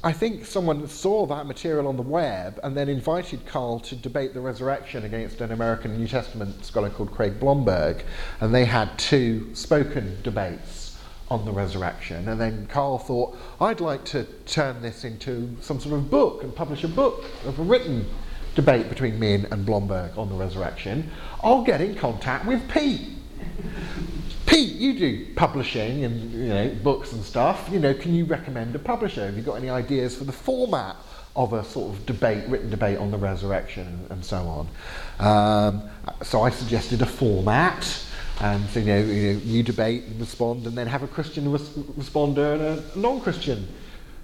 I 0.02 0.12
think 0.12 0.46
someone 0.46 0.88
saw 0.88 1.26
that 1.26 1.46
material 1.46 1.86
on 1.88 1.96
the 1.96 2.08
web 2.20 2.58
and 2.62 2.74
then 2.74 2.88
invited 2.88 3.44
Carl 3.44 3.80
to 3.80 3.96
debate 3.96 4.32
the 4.32 4.40
resurrection 4.40 5.04
against 5.04 5.42
an 5.42 5.52
American 5.52 5.98
New 5.98 6.08
Testament 6.08 6.64
scholar 6.64 6.88
called 6.88 7.12
Craig 7.12 7.38
Blomberg, 7.38 8.02
and 8.40 8.54
they 8.54 8.64
had 8.64 8.98
two 8.98 9.54
spoken 9.54 10.16
debates 10.22 10.77
on 11.30 11.44
the 11.44 11.52
resurrection. 11.52 12.28
And 12.28 12.40
then 12.40 12.66
Carl 12.66 12.98
thought, 12.98 13.36
I'd 13.60 13.80
like 13.80 14.04
to 14.06 14.24
turn 14.46 14.82
this 14.82 15.04
into 15.04 15.56
some 15.60 15.80
sort 15.80 15.94
of 15.94 16.10
book 16.10 16.42
and 16.42 16.54
publish 16.54 16.84
a 16.84 16.88
book 16.88 17.24
of 17.44 17.58
a 17.58 17.62
written 17.62 18.06
debate 18.54 18.88
between 18.88 19.18
me 19.20 19.34
and, 19.34 19.44
and 19.52 19.64
Blomberg 19.64 20.18
on 20.18 20.28
the 20.28 20.34
resurrection, 20.34 21.10
I'll 21.44 21.62
get 21.62 21.80
in 21.80 21.94
contact 21.94 22.46
with 22.46 22.68
Pete. 22.68 23.08
Pete, 24.46 24.74
you 24.76 24.98
do 24.98 25.26
publishing 25.36 26.04
and 26.04 26.32
you 26.32 26.48
know 26.48 26.74
books 26.82 27.12
and 27.12 27.22
stuff. 27.22 27.68
You 27.70 27.78
know, 27.78 27.94
can 27.94 28.14
you 28.14 28.24
recommend 28.24 28.74
a 28.74 28.78
publisher? 28.78 29.26
Have 29.26 29.36
you 29.36 29.42
got 29.42 29.54
any 29.54 29.68
ideas 29.68 30.16
for 30.16 30.24
the 30.24 30.32
format 30.32 30.96
of 31.36 31.52
a 31.52 31.62
sort 31.64 31.94
of 31.94 32.06
debate, 32.06 32.48
written 32.48 32.70
debate 32.70 32.98
on 32.98 33.10
the 33.10 33.18
resurrection 33.18 34.06
and 34.10 34.24
so 34.24 34.38
on? 35.18 35.24
Um, 35.24 35.82
so 36.22 36.42
I 36.42 36.50
suggested 36.50 37.02
a 37.02 37.06
format, 37.06 38.02
and 38.40 38.68
so, 38.70 38.80
you 38.80 38.86
know, 38.86 38.98
you, 38.98 39.32
know, 39.32 39.40
you 39.44 39.62
debate 39.62 40.04
and 40.04 40.20
respond, 40.20 40.66
and 40.66 40.78
then 40.78 40.86
have 40.86 41.02
a 41.02 41.08
Christian 41.08 41.50
res- 41.50 41.70
responder 41.70 42.54
and 42.54 42.62
a 42.62 42.98
non-Christian 42.98 43.66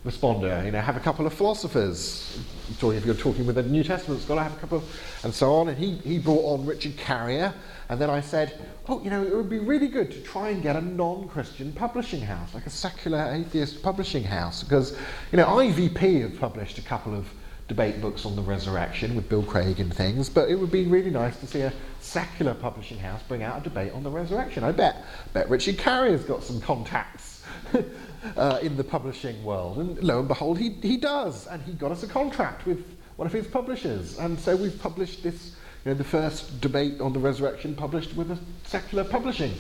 responder. 0.07 0.65
You 0.65 0.71
know, 0.71 0.81
have 0.81 0.97
a 0.97 1.01
couple 1.01 1.27
of 1.27 1.35
philosophers. 1.35 2.39
If 2.69 3.05
you're 3.05 3.15
talking 3.15 3.47
with 3.47 3.59
a 3.59 3.63
New 3.63 3.83
Testament 3.83 4.23
scholar, 4.23 4.43
have 4.43 4.57
a 4.57 4.61
couple 4.61 4.79
of, 4.79 5.01
and 5.25 5.35
so 5.35 5.55
on. 5.55 5.69
And 5.69 5.77
he, 5.77 5.97
he 5.97 6.19
brought 6.19 6.45
on 6.45 6.67
Richard 6.67 6.97
Carrier. 6.97 7.53
And 7.89 8.01
then 8.01 8.09
I 8.09 8.21
said, 8.21 8.59
oh, 8.89 9.03
you 9.03 9.11
know, 9.11 9.23
it 9.23 9.35
would 9.35 9.51
be 9.51 9.59
really 9.59 9.89
good 9.89 10.11
to 10.13 10.21
try 10.21 10.51
and 10.51 10.63
get 10.63 10.77
a 10.77 10.81
non-Christian 10.81 11.73
publishing 11.73 12.21
house, 12.21 12.55
like 12.55 12.67
a 12.67 12.71
secular 12.71 13.33
atheist 13.33 13.83
publishing 13.83 14.25
house. 14.25 14.63
Because, 14.63 14.97
you 15.33 15.39
know, 15.39 15.47
IVP 15.47 16.23
have 16.23 16.39
published 16.39 16.79
a 16.79 16.83
couple 16.83 17.15
of 17.15 17.29
debate 17.69 18.01
books 18.01 18.27
on 18.27 18.37
the 18.37 18.43
resurrection 18.43 19.15
with 19.15 19.29
Bill 19.29 19.43
Craig 19.43 19.81
and 19.81 19.93
things, 19.93 20.29
but 20.29 20.51
it 20.51 20.57
would 20.57 20.71
be 20.71 20.87
really 20.87 21.11
nice 21.11 21.39
to 21.41 21.47
see 21.47 21.63
a 21.63 21.73
secular 22.01 22.53
publishing 22.53 22.99
house 22.99 23.23
bring 23.27 23.43
out 23.43 23.61
a 23.61 23.65
debate 23.65 23.93
on 23.93 24.03
the 24.03 24.11
resurrection. 24.11 24.65
I 24.65 24.73
bet, 24.73 25.03
bet 25.33 25.49
Richard 25.49 25.79
Carrier's 25.79 26.25
got 26.25 26.43
some 26.43 26.61
contacts 26.61 27.43
uh, 28.37 28.59
in 28.63 28.77
the 28.77 28.85
publishing 28.85 29.43
world. 29.45 29.79
And 29.79 30.03
lo 30.03 30.19
and 30.19 30.29
behold, 30.29 30.59
he, 30.59 30.71
he 30.83 30.99
does. 30.99 31.47
And 31.47 31.63
he 31.63 31.73
got 31.73 31.91
us 31.91 32.03
a 32.03 32.07
contract 32.07 32.67
with 32.67 32.85
one 33.17 33.27
of 33.27 33.33
his 33.33 33.47
publishers. 33.47 34.19
And 34.19 34.39
so 34.39 34.57
we've 34.57 34.79
published 34.79 35.23
this, 35.23 35.57
you 35.85 35.93
know, 35.93 35.95
the 35.95 36.05
first 36.05 36.61
debate 36.61 37.01
on 37.01 37.13
the 37.15 37.19
resurrection 37.19 37.75
published 37.75 38.15
with 38.15 38.31
a 38.31 38.39
secular 38.65 39.05
publishing 39.05 39.55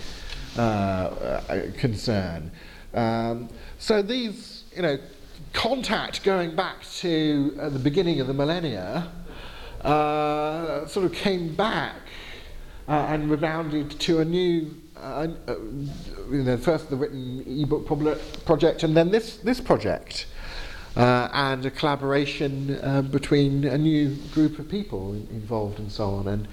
uh, 0.59 0.61
uh, 0.61 1.71
concern. 1.79 2.51
Um, 2.93 3.49
so 3.79 4.03
these, 4.03 4.65
you 4.77 4.83
know, 4.83 4.99
contact 5.53 6.25
going 6.25 6.55
back 6.55 6.83
to 6.83 7.57
uh, 7.61 7.69
the 7.69 7.79
beginning 7.79 8.21
of 8.21 8.27
the 8.27 8.35
millennia 8.35 9.11
uh, 9.83 10.87
sort 10.87 11.07
of 11.07 11.13
came 11.13 11.55
back 11.55 11.97
uh, 12.89 12.93
and 13.09 13.31
rebounded 13.31 13.91
to 14.01 14.21
a 14.21 14.25
new 14.25 14.75
uh, 14.97 15.29
uh, 15.49 15.57
you 16.31 16.43
know, 16.45 16.57
first 16.57 16.89
the 16.89 16.97
written 16.97 17.45
ebook 17.47 17.87
project, 18.47 18.85
and 18.85 18.97
then 18.97 19.11
this 19.11 19.37
this 19.39 19.61
project, 19.61 20.27
uh, 20.97 21.29
and 21.33 21.67
a 21.67 21.71
collaboration 21.71 22.79
uh, 22.83 23.03
between 23.03 23.65
a 23.65 23.77
new 23.77 24.15
group 24.33 24.59
of 24.59 24.69
people 24.69 25.13
involved 25.13 25.79
and 25.79 25.91
so 25.91 26.11
on. 26.11 26.29
And 26.29 26.49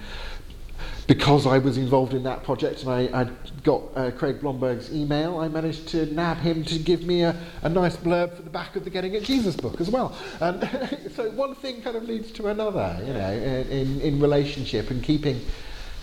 because 1.06 1.46
I 1.46 1.58
was 1.58 1.78
involved 1.78 2.14
in 2.14 2.22
that 2.24 2.42
project 2.44 2.82
and 2.84 2.90
I, 2.90 3.22
I 3.22 3.24
got 3.62 3.82
uh, 3.94 4.10
Craig 4.12 4.40
Blomberg's 4.40 4.92
email, 4.92 5.38
I 5.38 5.48
managed 5.48 5.88
to 5.88 6.06
nab 6.14 6.38
him 6.38 6.64
to 6.64 6.78
give 6.78 7.02
me 7.04 7.22
a, 7.22 7.36
a 7.62 7.68
nice 7.68 7.96
blurb 7.96 8.36
for 8.36 8.42
the 8.42 8.50
back 8.50 8.76
of 8.76 8.84
the 8.84 8.90
Getting 8.90 9.16
at 9.16 9.22
Jesus 9.22 9.56
book 9.56 9.80
as 9.80 9.90
well. 9.90 10.16
And 10.40 10.68
so 11.16 11.30
one 11.32 11.54
thing 11.54 11.82
kind 11.82 11.96
of 11.96 12.04
leads 12.04 12.30
to 12.32 12.48
another, 12.48 12.96
you 13.04 13.12
know, 13.12 13.32
in, 13.32 14.00
in 14.00 14.20
relationship 14.20 14.90
and 14.90 15.02
keeping 15.02 15.40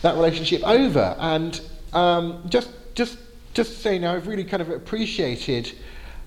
that 0.02 0.16
relationship 0.16 0.64
over. 0.64 1.16
And 1.20 1.60
um, 1.94 2.44
just, 2.50 2.70
just, 2.96 3.18
just 3.54 3.72
to 3.72 3.78
say 3.78 4.00
now, 4.00 4.16
I've 4.16 4.28
really 4.28 4.44
kind 4.44 4.62
of 4.62 4.70
appreciated 4.70 5.72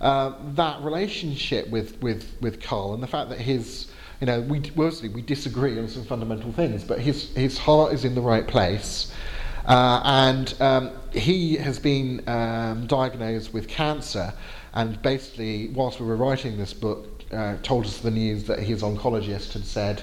uh, 0.01 0.33
that 0.55 0.83
relationship 0.83 1.69
with, 1.69 2.01
with, 2.03 2.33
with 2.41 2.61
Carl 2.61 2.95
and 2.95 3.03
the 3.03 3.07
fact 3.07 3.31
that 3.31 3.39
his, 3.39 3.92
you 4.23 4.27
know, 4.27 4.41
we, 4.41 4.61
we 4.77 5.21
disagree 5.21 5.77
on 5.81 5.89
some 5.89 6.05
fundamental 6.05 6.53
things, 6.53 6.85
but 6.85 7.01
his, 7.01 7.35
his 7.35 7.59
heart 7.59 7.93
is 7.93 8.05
in 8.05 8.15
the 8.15 8.21
right 8.21 8.47
place. 8.47 9.13
Uh, 9.67 10.01
and 10.05 10.55
um, 10.61 10.93
he 11.11 11.57
has 11.57 11.81
been 11.81 12.23
um, 12.29 12.87
diagnosed 12.87 13.53
with 13.53 13.67
cancer, 13.67 14.33
and 14.75 15.03
basically, 15.03 15.71
whilst 15.71 15.99
we 15.99 16.07
were 16.07 16.15
writing 16.15 16.57
this 16.57 16.73
book, 16.73 17.25
uh, 17.33 17.57
told 17.65 17.85
us 17.85 17.99
the 17.99 18.13
news 18.13 18.45
that 18.45 18.61
his 18.61 18.83
oncologist 18.83 19.55
had 19.55 19.65
said, 19.65 20.03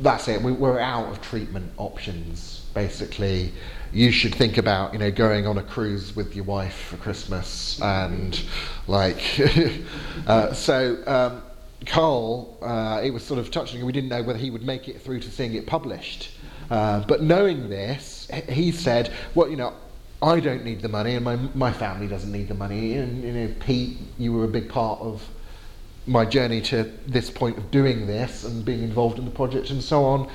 "That's 0.00 0.28
it. 0.28 0.42
We, 0.42 0.52
we're 0.52 0.78
out 0.78 1.08
of 1.08 1.22
treatment 1.22 1.72
options. 1.78 2.66
Basically, 2.74 3.52
you 3.92 4.10
should 4.10 4.34
think 4.34 4.58
about 4.58 4.92
you 4.92 4.98
know 4.98 5.10
going 5.10 5.46
on 5.46 5.56
a 5.56 5.62
cruise 5.62 6.14
with 6.14 6.34
your 6.34 6.44
wife 6.44 6.74
for 6.90 6.96
Christmas 6.98 7.80
and 7.80 8.40
like 8.86 9.22
uh, 10.26 10.52
so 10.52 11.02
um, 11.06 11.42
Carl 11.86 12.58
uh, 12.62 13.00
it 13.02 13.10
was 13.10 13.24
sort 13.24 13.38
of 13.38 13.50
touching 13.50 13.84
we 13.84 13.92
didn't 13.92 14.10
know 14.10 14.22
whether 14.22 14.38
he 14.38 14.50
would 14.50 14.62
make 14.62 14.88
it 14.88 15.00
through 15.00 15.20
to 15.20 15.30
seeing 15.30 15.54
it 15.54 15.66
published 15.66 16.30
uh, 16.70 17.00
but 17.06 17.22
knowing 17.22 17.68
this 17.68 18.28
he 18.48 18.72
said 18.72 19.12
well 19.34 19.48
you 19.48 19.56
know 19.56 19.72
I 20.20 20.40
don't 20.40 20.64
need 20.64 20.82
the 20.82 20.88
money 20.88 21.14
and 21.14 21.24
my, 21.24 21.36
my 21.54 21.72
family 21.72 22.08
doesn't 22.08 22.32
need 22.32 22.48
the 22.48 22.54
money 22.54 22.94
and 22.94 23.22
you 23.22 23.32
know 23.32 23.54
Pete 23.60 23.98
you 24.18 24.32
were 24.32 24.44
a 24.44 24.48
big 24.48 24.68
part 24.68 25.00
of 25.00 25.26
my 26.06 26.24
journey 26.24 26.60
to 26.62 26.84
this 27.06 27.30
point 27.30 27.58
of 27.58 27.70
doing 27.70 28.06
this 28.06 28.44
and 28.44 28.64
being 28.64 28.82
involved 28.82 29.18
in 29.18 29.24
the 29.24 29.30
project 29.30 29.70
and 29.70 29.82
so 29.82 30.04
on 30.04 30.30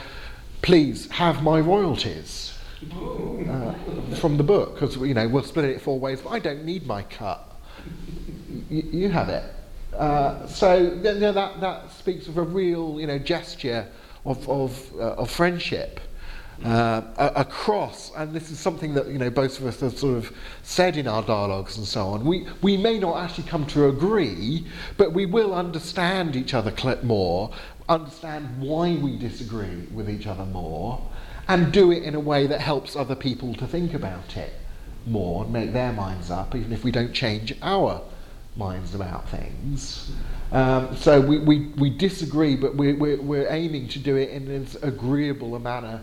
please 0.62 1.10
have 1.12 1.44
my 1.44 1.60
royalties 1.60 2.58
uh, 2.92 3.74
from 4.16 4.38
the 4.38 4.44
book 4.44 4.74
because 4.74 4.96
you 4.98 5.14
know 5.14 5.28
we'll 5.28 5.44
split 5.44 5.66
it 5.66 5.82
four 5.82 6.00
ways. 6.00 6.22
But 6.22 6.30
I 6.32 6.40
don't 6.40 6.66
need 6.66 6.86
my 6.86 7.04
cut. 7.04 7.56
Y- 8.70 8.84
you 8.92 9.10
have 9.10 9.30
it. 9.30 9.44
Uh, 9.98 10.48
so 10.48 10.76
you 10.76 11.20
know, 11.20 11.32
that 11.32 11.60
that 11.62 11.92
speaks 11.92 12.28
of 12.28 12.38
a 12.38 12.42
real 12.42 13.00
you 13.00 13.08
know 13.08 13.20
gesture 13.20 13.88
of 14.26 14.48
of, 14.50 14.92
uh, 14.96 15.14
of 15.14 15.30
friendship. 15.30 16.00
Uh, 16.64 17.02
across, 17.36 18.14
and 18.16 18.34
this 18.34 18.50
is 18.50 18.58
something 18.58 18.94
that 18.94 19.08
you 19.08 19.18
know 19.18 19.30
both 19.30 19.60
of 19.60 19.66
us 19.66 19.82
have 19.82 19.98
sort 19.98 20.16
of 20.16 20.32
said 20.62 20.96
in 20.96 21.08
our 21.08 21.22
dialogues 21.24 21.78
and 21.78 21.86
so 21.86 22.06
on. 22.08 22.24
We 22.24 22.48
we 22.62 22.78
may 22.78 23.00
not 23.00 23.18
actually 23.18 23.50
come 23.50 23.66
to 23.68 23.90
agree, 23.90 24.66
but 24.96 25.12
we 25.12 25.26
will 25.26 25.54
understand 25.54 26.38
each 26.38 26.54
other 26.54 26.72
more, 27.04 27.52
understand 27.90 28.62
why 28.62 28.96
we 28.96 29.18
disagree 29.18 29.88
with 29.94 30.10
each 30.10 30.26
other 30.26 30.46
more, 30.46 31.02
and 31.50 31.74
do 31.74 31.92
it 31.92 32.04
in 32.04 32.16
a 32.16 32.20
way 32.20 32.48
that 32.48 32.62
helps 32.62 32.96
other 32.96 33.16
people 33.16 33.54
to 33.56 33.68
think 33.68 33.94
about 33.94 34.38
it 34.38 34.54
more, 35.06 35.44
and 35.44 35.52
make 35.52 35.74
their 35.74 35.92
minds 35.92 36.32
up, 36.32 36.56
even 36.56 36.72
if 36.72 36.86
we 36.86 36.92
don't 36.92 37.14
change 37.14 37.54
our 37.62 38.02
minds 38.56 38.94
about 38.94 39.28
things. 39.30 40.12
Um, 40.52 40.96
so 40.96 41.20
we, 41.20 41.40
we, 41.40 41.68
we 41.78 41.90
disagree, 41.90 42.56
but 42.56 42.76
we're, 42.76 42.96
we're, 42.96 43.22
we're 43.22 43.48
aiming 43.52 43.88
to 43.90 44.00
do 44.00 44.16
it 44.16 44.30
in 44.30 44.50
as 44.50 44.76
agreeable 44.84 45.56
a 45.56 45.60
manner 45.60 46.02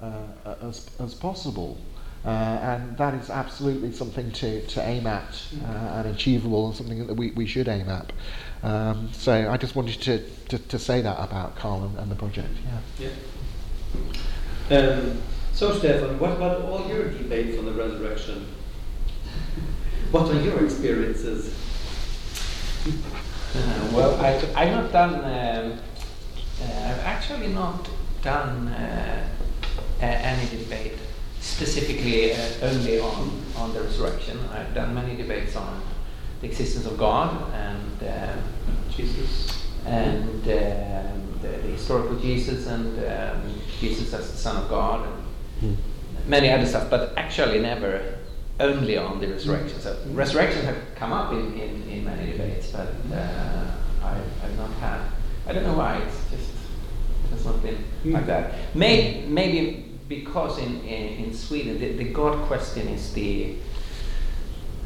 uh, 0.00 0.54
as, 0.62 0.88
as 1.00 1.14
possible. 1.14 1.78
Uh, 2.24 2.28
and 2.28 2.98
that 2.98 3.14
is 3.14 3.30
absolutely 3.30 3.90
something 3.90 4.30
to, 4.32 4.64
to 4.66 4.86
aim 4.86 5.06
at 5.06 5.42
uh, 5.64 6.02
and 6.04 6.08
achievable 6.08 6.66
and 6.66 6.76
something 6.76 7.06
that 7.06 7.14
we, 7.14 7.30
we 7.30 7.46
should 7.46 7.66
aim 7.66 7.88
at. 7.88 8.12
Um, 8.62 9.08
so 9.12 9.50
I 9.50 9.56
just 9.56 9.74
wanted 9.74 10.00
to, 10.02 10.18
to, 10.48 10.58
to 10.58 10.78
say 10.78 11.00
that 11.00 11.18
about 11.18 11.56
Carl 11.56 11.84
and, 11.84 11.98
and 11.98 12.10
the 12.10 12.14
project. 12.14 12.50
Yeah. 12.98 13.08
Yeah. 14.68 14.76
Um, 14.76 15.18
so, 15.54 15.76
Stefan, 15.78 16.18
what 16.18 16.32
about 16.32 16.62
all 16.62 16.86
your 16.86 17.10
debates 17.10 17.58
on 17.58 17.64
the 17.64 17.72
resurrection? 17.72 18.46
What 20.10 20.28
are 20.30 20.40
your 20.40 20.64
experiences? 20.64 21.54
Uh, 22.86 23.90
well, 23.92 24.14
I, 24.20 24.36
I've 24.56 24.72
not 24.72 24.92
done. 24.92 25.14
Um, 25.16 25.78
uh, 26.62 26.88
I've 26.88 27.00
actually 27.00 27.48
not 27.48 27.88
done 28.22 28.68
uh, 28.68 29.28
a- 30.00 30.04
any 30.04 30.48
debate 30.48 30.94
specifically 31.40 32.32
uh, 32.32 32.38
only 32.62 32.98
on 33.00 33.42
on 33.56 33.72
the 33.74 33.80
resurrection. 33.82 34.38
I've 34.52 34.74
done 34.74 34.94
many 34.94 35.16
debates 35.16 35.56
on 35.56 35.80
the 36.40 36.46
existence 36.46 36.86
of 36.86 36.96
God 36.96 37.52
and 37.52 38.02
um, 38.02 38.38
Jesus. 38.96 39.56
and 39.86 40.42
the, 40.44 40.76
the 41.42 41.48
historical 41.72 42.16
Jesus 42.16 42.66
and 42.66 42.98
um, 42.98 43.42
Jesus 43.80 44.12
as 44.14 44.30
the 44.30 44.36
Son 44.38 44.56
of 44.62 44.68
God 44.68 45.06
and 45.62 45.76
many 46.26 46.50
other 46.50 46.66
stuff, 46.66 46.88
but 46.90 47.12
actually 47.16 47.60
never 47.60 48.18
only 48.60 48.96
on 48.96 49.20
the 49.20 49.28
resurrection. 49.28 49.80
So 49.80 49.96
resurrection 50.12 50.64
have 50.66 50.76
come 50.94 51.12
up 51.12 51.32
in, 51.32 51.54
in, 51.58 51.82
in 51.88 52.04
many 52.04 52.32
debates, 52.32 52.70
but 52.70 52.88
uh, 53.12 53.70
I, 54.02 54.18
I've 54.44 54.56
not 54.56 54.70
had. 54.74 55.00
I 55.46 55.52
don't 55.52 55.64
know 55.64 55.76
why. 55.76 55.96
It's 55.98 56.30
just 56.30 56.50
it 57.24 57.30
has 57.30 57.44
not 57.44 57.62
been 57.62 57.78
like 58.04 58.26
that. 58.26 58.52
May, 58.74 59.24
maybe 59.26 59.86
because 60.08 60.58
in, 60.58 60.80
in, 60.82 61.24
in 61.24 61.34
Sweden 61.34 61.78
the, 61.80 61.92
the 61.92 62.04
God 62.12 62.46
question 62.46 62.88
is 62.88 63.12
the 63.12 63.56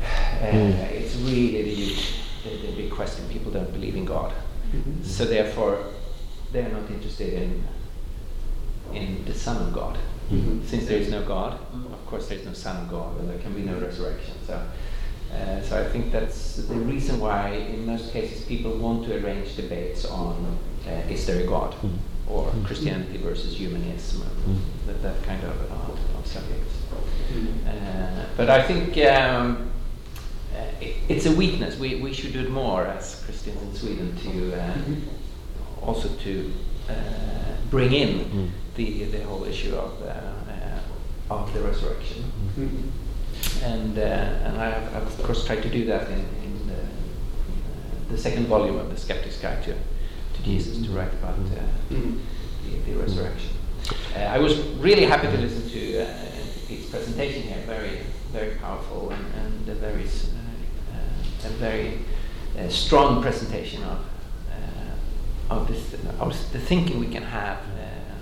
uh, 0.03 0.47
it's 0.93 1.17
really 1.17 1.63
the, 1.63 1.75
huge- 1.75 2.15
the, 2.45 2.67
the 2.67 2.73
big 2.77 2.91
question. 2.91 3.27
People 3.29 3.51
don't 3.53 3.73
believe 3.73 3.97
in 3.97 4.05
God, 4.05 4.33
so 5.03 5.25
therefore 5.25 5.87
they 6.53 6.61
are 6.61 6.69
not 6.69 6.91
interested 6.91 7.33
in 7.35 7.65
in 8.93 9.25
the 9.25 9.35
Son 9.35 9.57
of 9.67 9.73
God. 9.73 9.99
Mhm. 10.31 10.65
Since 10.67 10.87
there 10.87 10.99
is 10.99 11.11
no 11.11 11.23
God, 11.23 11.59
of 11.93 12.07
course 12.07 12.29
there 12.29 12.39
is 12.39 12.45
no 12.47 12.53
Son 12.53 12.77
of 12.83 12.91
God, 12.91 13.19
and 13.21 13.29
there 13.29 13.39
can 13.39 13.53
be 13.53 13.63
no 13.63 13.75
resurrection. 13.79 14.35
So, 14.47 14.55
uh, 15.33 15.61
so 15.63 15.79
I 15.81 15.85
think 15.91 16.13
that's 16.13 16.57
the 16.57 16.75
reason 16.75 17.21
why, 17.21 17.51
in 17.51 17.85
most 17.87 18.13
cases, 18.13 18.45
people 18.45 18.73
want 18.79 19.05
to 19.07 19.17
arrange 19.25 19.57
debates 19.57 20.05
on 20.07 20.59
uh, 20.87 20.91
is 21.13 21.27
there 21.27 21.41
a 21.43 21.47
God, 21.47 21.75
or 22.27 22.51
Christianity 22.65 23.19
versus 23.19 23.55
humanism, 23.57 24.23
and 24.47 24.61
that, 24.87 25.03
that 25.03 25.23
kind 25.25 25.43
of, 25.45 25.57
uh, 25.71 26.19
of 26.19 26.27
subjects. 26.27 26.75
Uh, 27.67 28.25
but 28.37 28.49
I 28.51 28.63
think 28.63 28.97
um, 29.07 29.71
uh, 30.55 30.61
it, 30.81 30.97
it's 31.09 31.27
a 31.27 31.33
weakness. 31.33 31.79
We, 31.79 31.97
we 31.97 32.13
should 32.13 32.33
do 32.33 32.41
it 32.41 32.51
more 32.51 32.87
as 32.87 33.23
Christians 33.25 33.61
in 33.63 33.75
Sweden 33.75 34.17
to 34.25 34.55
uh, 34.61 34.75
also 35.87 36.09
to 36.09 36.53
uh, 36.89 36.93
bring 37.71 37.93
in 37.93 38.53
the 38.77 39.05
the 39.05 39.23
whole 39.25 39.45
issue 39.45 39.75
of 39.75 40.03
uh, 40.03 40.07
uh, 40.11 41.35
of 41.35 41.53
the 41.55 41.61
resurrection. 41.61 42.25
Mhm. 42.59 42.91
And 43.63 43.99
uh, 43.99 44.03
and 44.47 44.57
I 44.59 44.71
have, 44.71 44.95
I've 44.97 45.07
of 45.07 45.23
course 45.25 45.45
tried 45.47 45.63
to 45.63 45.69
do 45.69 45.85
that 45.87 46.09
in, 46.09 46.19
in 46.45 46.67
the, 46.67 46.75
uh, 46.75 48.11
the 48.11 48.19
second 48.19 48.47
volume 48.47 48.79
of 48.79 48.91
the 48.91 48.97
Skeptic's 48.97 49.39
Guide 49.39 49.63
to, 49.65 49.73
to 49.75 50.43
Jesus 50.43 50.85
to 50.87 50.91
write 50.93 51.13
about 51.15 51.39
uh, 51.39 51.95
Mhm. 51.95 52.19
the, 52.65 52.93
the 52.93 52.99
resurrection. 52.99 53.51
Uh, 54.17 54.21
I 54.21 54.39
was 54.39 54.59
really 54.81 55.05
happy 55.05 55.27
to 55.27 55.37
listen 55.37 55.69
to 55.71 56.03
uh, 56.03 56.07
Pete's 56.69 56.89
presentation 56.91 57.43
here. 57.43 57.63
Very, 57.67 57.99
very 58.33 58.55
powerful 58.57 59.11
and, 59.11 59.25
and 59.45 59.69
a 59.69 59.75
very, 59.75 60.05
a 61.45 61.49
very 61.59 61.99
uh, 62.59 62.69
strong 62.69 63.21
presentation 63.23 63.83
of 63.85 63.99
uh, 65.51 65.55
of 65.55 65.69
this, 65.69 65.95
of 66.21 66.53
the 66.53 66.59
thinking 66.59 66.99
we 67.01 67.09
can 67.09 67.23
have 67.23 67.59
uh, 67.59 68.15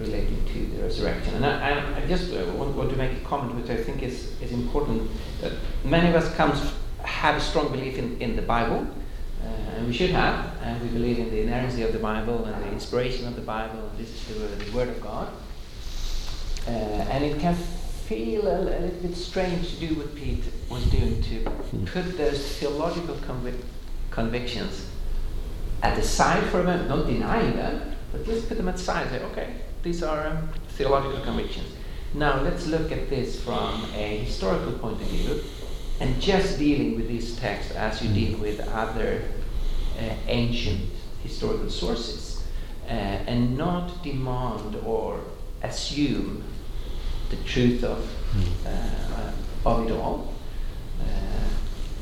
relating 0.00 0.44
to 0.46 0.76
the 0.76 0.82
resurrection. 0.82 1.34
And 1.34 1.46
I, 1.46 1.96
I, 1.96 2.06
just 2.06 2.32
uh, 2.32 2.44
want, 2.52 2.90
to 2.90 2.96
make 2.96 3.12
a 3.12 3.20
comment 3.20 3.54
which 3.54 3.70
I 3.70 3.76
think 3.76 4.02
is, 4.02 4.40
is 4.40 4.52
important. 4.52 5.10
That 5.40 5.52
many 5.84 6.08
of 6.08 6.14
us 6.16 6.34
have 7.04 7.36
a 7.36 7.40
strong 7.40 7.70
belief 7.70 7.98
in, 7.98 8.20
in 8.20 8.36
the 8.36 8.42
Bible. 8.42 8.86
Uh, 9.42 9.48
and 9.76 9.86
we 9.86 9.92
should 9.92 10.10
have, 10.10 10.52
and 10.62 10.82
we 10.82 10.88
believe 10.88 11.18
in 11.18 11.30
the 11.30 11.40
inerrancy 11.40 11.82
of 11.82 11.92
the 11.92 11.98
Bible 11.98 12.44
and 12.44 12.62
the 12.62 12.68
inspiration 12.68 13.26
of 13.26 13.36
the 13.36 13.42
Bible, 13.42 13.78
and 13.88 13.98
this 13.98 14.10
is 14.10 14.38
the, 14.38 14.64
the 14.64 14.76
Word 14.76 14.88
of 14.88 15.00
God. 15.00 15.28
Uh, 16.66 16.70
and 16.70 17.24
it 17.24 17.40
can 17.40 17.54
feel 17.54 18.46
a, 18.46 18.60
a 18.60 18.80
little 18.80 19.08
bit 19.08 19.16
strange 19.16 19.74
to 19.74 19.86
do 19.86 19.94
what 19.94 20.14
Pete 20.14 20.44
was 20.68 20.84
doing 20.86 21.22
to 21.22 21.50
put 21.86 22.18
those 22.18 22.58
theological 22.58 23.14
convic- 23.16 23.62
convictions 24.10 24.90
at 25.82 25.96
the 25.96 26.02
side 26.02 26.44
for 26.50 26.60
a 26.60 26.64
moment, 26.64 26.88
not 26.88 27.06
denying 27.06 27.56
them, 27.56 27.96
but 28.12 28.24
just 28.26 28.48
put 28.48 28.56
them 28.56 28.68
aside. 28.68 29.08
Say, 29.08 29.22
okay, 29.22 29.54
these 29.82 30.02
are 30.02 30.26
um, 30.26 30.48
theological 30.68 31.20
convictions. 31.22 31.68
Now 32.14 32.40
let's 32.42 32.66
look 32.66 32.90
at 32.92 33.08
this 33.08 33.42
from 33.42 33.84
a 33.94 34.18
historical 34.18 34.72
point 34.72 35.00
of 35.00 35.06
view, 35.06 35.42
and 36.00 36.20
just 36.20 36.58
dealing 36.58 36.96
with 36.96 37.08
these 37.08 37.36
texts 37.36 37.72
as 37.72 38.02
you 38.02 38.12
deal 38.12 38.38
with 38.38 38.60
other 38.68 39.22
uh, 39.98 40.14
ancient 40.26 40.90
historical 41.22 41.70
sources, 41.70 42.44
uh, 42.86 42.90
and 42.90 43.56
not 43.56 44.02
demand 44.02 44.76
or 44.84 45.20
assume 45.62 46.42
the 47.30 47.36
truth 47.36 47.84
of 47.84 48.08
uh, 48.66 49.32
of 49.64 49.86
it 49.86 49.92
all. 49.92 50.34
Uh, 51.00 51.04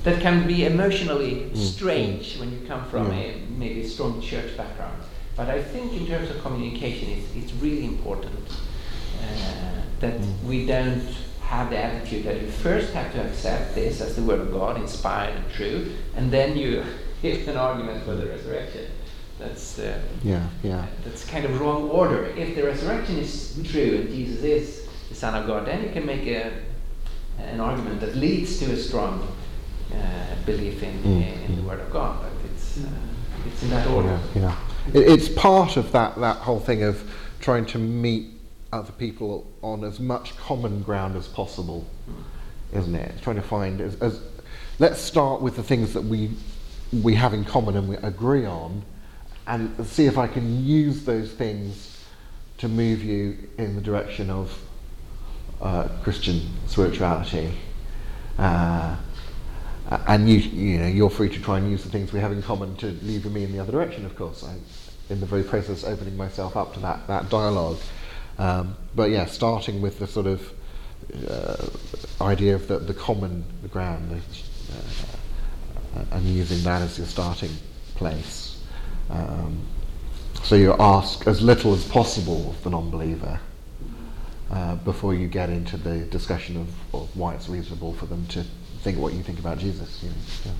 that 0.05 0.21
can 0.21 0.47
be 0.47 0.65
emotionally 0.65 1.55
strange 1.55 2.39
when 2.39 2.51
you 2.53 2.67
come 2.67 2.85
from 2.89 3.11
a 3.13 3.43
maybe 3.51 3.87
strong 3.87 4.21
church 4.23 4.57
background. 4.57 5.03
But 5.39 5.49
I 5.49 5.63
think 5.63 5.93
in 5.93 6.05
terms 6.07 6.29
of 6.31 6.43
communication, 6.43 7.11
it's, 7.11 7.29
it's 7.37 7.53
really 7.63 7.85
important 7.85 8.51
uh, 9.23 9.83
that 10.01 10.19
we 10.45 10.67
don't 10.67 11.07
have 11.43 11.71
the 11.71 11.79
attitude 11.79 12.25
that 12.25 12.43
you 12.43 12.49
first 12.49 12.93
have 12.93 13.13
to 13.13 13.23
accept 13.25 13.75
this 13.77 14.01
as 14.01 14.17
the 14.17 14.23
word 14.23 14.41
of 14.41 14.51
God, 14.53 14.77
inspired 14.79 15.37
and 15.37 15.51
true, 15.53 15.93
and 16.17 16.31
then 16.33 16.57
you 16.59 16.83
hit 17.23 17.47
an 17.47 17.57
argument 17.57 18.05
for 18.05 18.15
the 18.17 18.27
resurrection. 18.27 18.91
That's 19.39 19.79
uh, 19.79 20.01
Yeah, 20.25 20.45
yeah. 20.65 20.85
that's 21.05 21.25
kind 21.25 21.45
of 21.45 21.61
wrong 21.61 21.89
order. 21.89 22.25
If 22.37 22.57
the 22.57 22.65
resurrection 22.65 23.19
is 23.19 23.55
true 23.71 23.99
and 24.01 24.09
Jesus 24.11 24.43
is 24.43 24.89
the 25.09 25.15
Son 25.15 25.37
of 25.37 25.47
God, 25.47 25.67
then 25.69 25.85
you 25.85 25.91
can 25.91 26.05
make 26.05 26.27
a, 26.27 26.51
an 27.39 27.61
argument 27.61 28.01
that 28.01 28.17
leads 28.17 28.59
to 28.59 28.73
a 28.73 28.77
strong 28.77 29.23
uh, 29.95 29.97
belief 30.45 30.83
in, 30.83 30.99
Mm, 31.05 31.49
in 31.49 31.57
the 31.57 31.63
Word 31.63 31.79
of 31.79 31.91
God. 31.93 32.19
But 32.21 32.51
it's 32.51 32.79
uh, 32.79 32.89
it's 33.47 33.63
in 33.63 33.71
that 33.71 33.87
order. 33.87 34.19
Yeah, 34.35 34.43
yeah. 34.43 34.57
It, 34.95 35.09
it's 35.09 35.29
part 35.29 35.77
of 35.77 35.93
that, 35.93 36.19
that 36.21 36.37
whole 36.39 36.61
thing 36.61 36.83
of 36.83 37.03
trying 37.41 37.67
to 37.67 37.79
meet 37.79 38.29
other 38.73 38.93
people 38.93 39.47
on 39.63 39.85
as 39.85 39.99
much 39.99 40.37
common 40.37 40.83
ground 40.83 41.17
as 41.17 41.27
possible, 41.27 41.87
isn't 42.73 42.95
it? 42.95 43.15
Trying 43.23 43.37
to 43.37 43.43
find 43.43 43.81
as, 43.81 43.95
as 44.01 44.21
let's 44.79 45.01
start 45.01 45.41
with 45.41 45.57
the 45.57 45.63
things 45.63 45.93
that 45.95 46.05
we 46.05 46.31
we 47.03 47.15
have 47.15 47.35
in 47.35 47.45
common 47.45 47.77
and 47.77 47.87
we 47.87 47.97
agree 47.97 48.47
on, 48.47 48.83
and 49.47 49.87
see 49.87 50.07
if 50.07 50.17
I 50.17 50.27
can 50.27 50.65
use 50.65 51.05
those 51.05 51.31
things 51.33 52.03
to 52.59 52.69
move 52.69 53.03
you 53.03 53.37
in 53.59 53.75
the 53.75 53.81
direction 53.83 54.31
of 54.31 54.59
uh, 55.61 55.89
Christian 56.03 56.41
spirituality. 56.67 57.53
Uh, 58.39 58.97
uh, 59.89 59.99
and 60.09 60.29
you, 60.29 60.37
you 60.37 60.79
know, 60.79 60.87
you're 60.87 61.11
free 61.11 61.29
to 61.29 61.41
try 61.41 61.59
and 61.59 61.71
use 61.71 61.83
the 61.83 61.91
things 61.91 62.13
we 62.13 62.21
have 62.21 62.33
in 62.33 62.43
common 62.43 62.77
to 62.77 62.87
lead 63.03 63.25
me 63.27 63.45
in 63.45 63.53
the 63.53 63.59
other 63.59 63.73
direction. 63.73 64.05
Of 64.05 64.17
course, 64.17 64.45
I, 64.45 64.55
in 65.13 65.21
the 65.21 65.27
very 65.27 65.43
process 65.43 65.85
opening 65.85 66.17
myself 66.17 66.57
up 66.57 66.75
to 66.75 66.81
that, 66.81 67.07
that 67.07 67.31
dialogue. 67.31 67.79
Um, 68.39 68.77
but 68.95 69.11
yeah, 69.11 69.25
starting 69.25 69.81
with 69.81 69.99
the 69.99 70.07
sort 70.07 70.27
of 70.27 70.53
uh, 71.29 71.57
idea 72.21 72.55
of 72.55 72.69
the, 72.69 72.79
the 72.79 72.95
common 72.95 73.45
ground 73.71 74.21
uh, 75.97 76.05
and 76.13 76.25
using 76.25 76.63
that 76.65 76.83
as 76.83 76.99
your 76.99 77.07
starting 77.07 77.51
place. 77.95 78.63
Um, 79.11 79.63
so 80.43 80.55
you 80.55 80.75
ask 80.79 81.27
as 81.27 81.43
little 81.43 81.75
as 81.75 81.87
possible 81.87 82.51
of 82.51 82.63
the 82.63 82.71
non 82.71 82.91
believer 82.91 83.41
uh, 84.51 84.77
before 84.77 85.15
you 85.15 85.29
get 85.29 85.51
into 85.51 85.77
the 85.77 86.01
discussion 86.01 86.57
of, 86.57 86.95
of, 86.95 87.17
why 87.17 87.35
it's 87.35 87.49
reasonable 87.49 87.93
for 87.95 88.07
them 88.07 88.27
to 88.29 88.45
think 88.83 88.99
what 88.99 89.13
you 89.13 89.23
think 89.23 89.39
about 89.39 89.59
Jesus. 89.59 90.03
You 90.03 90.11
know, 90.11 90.57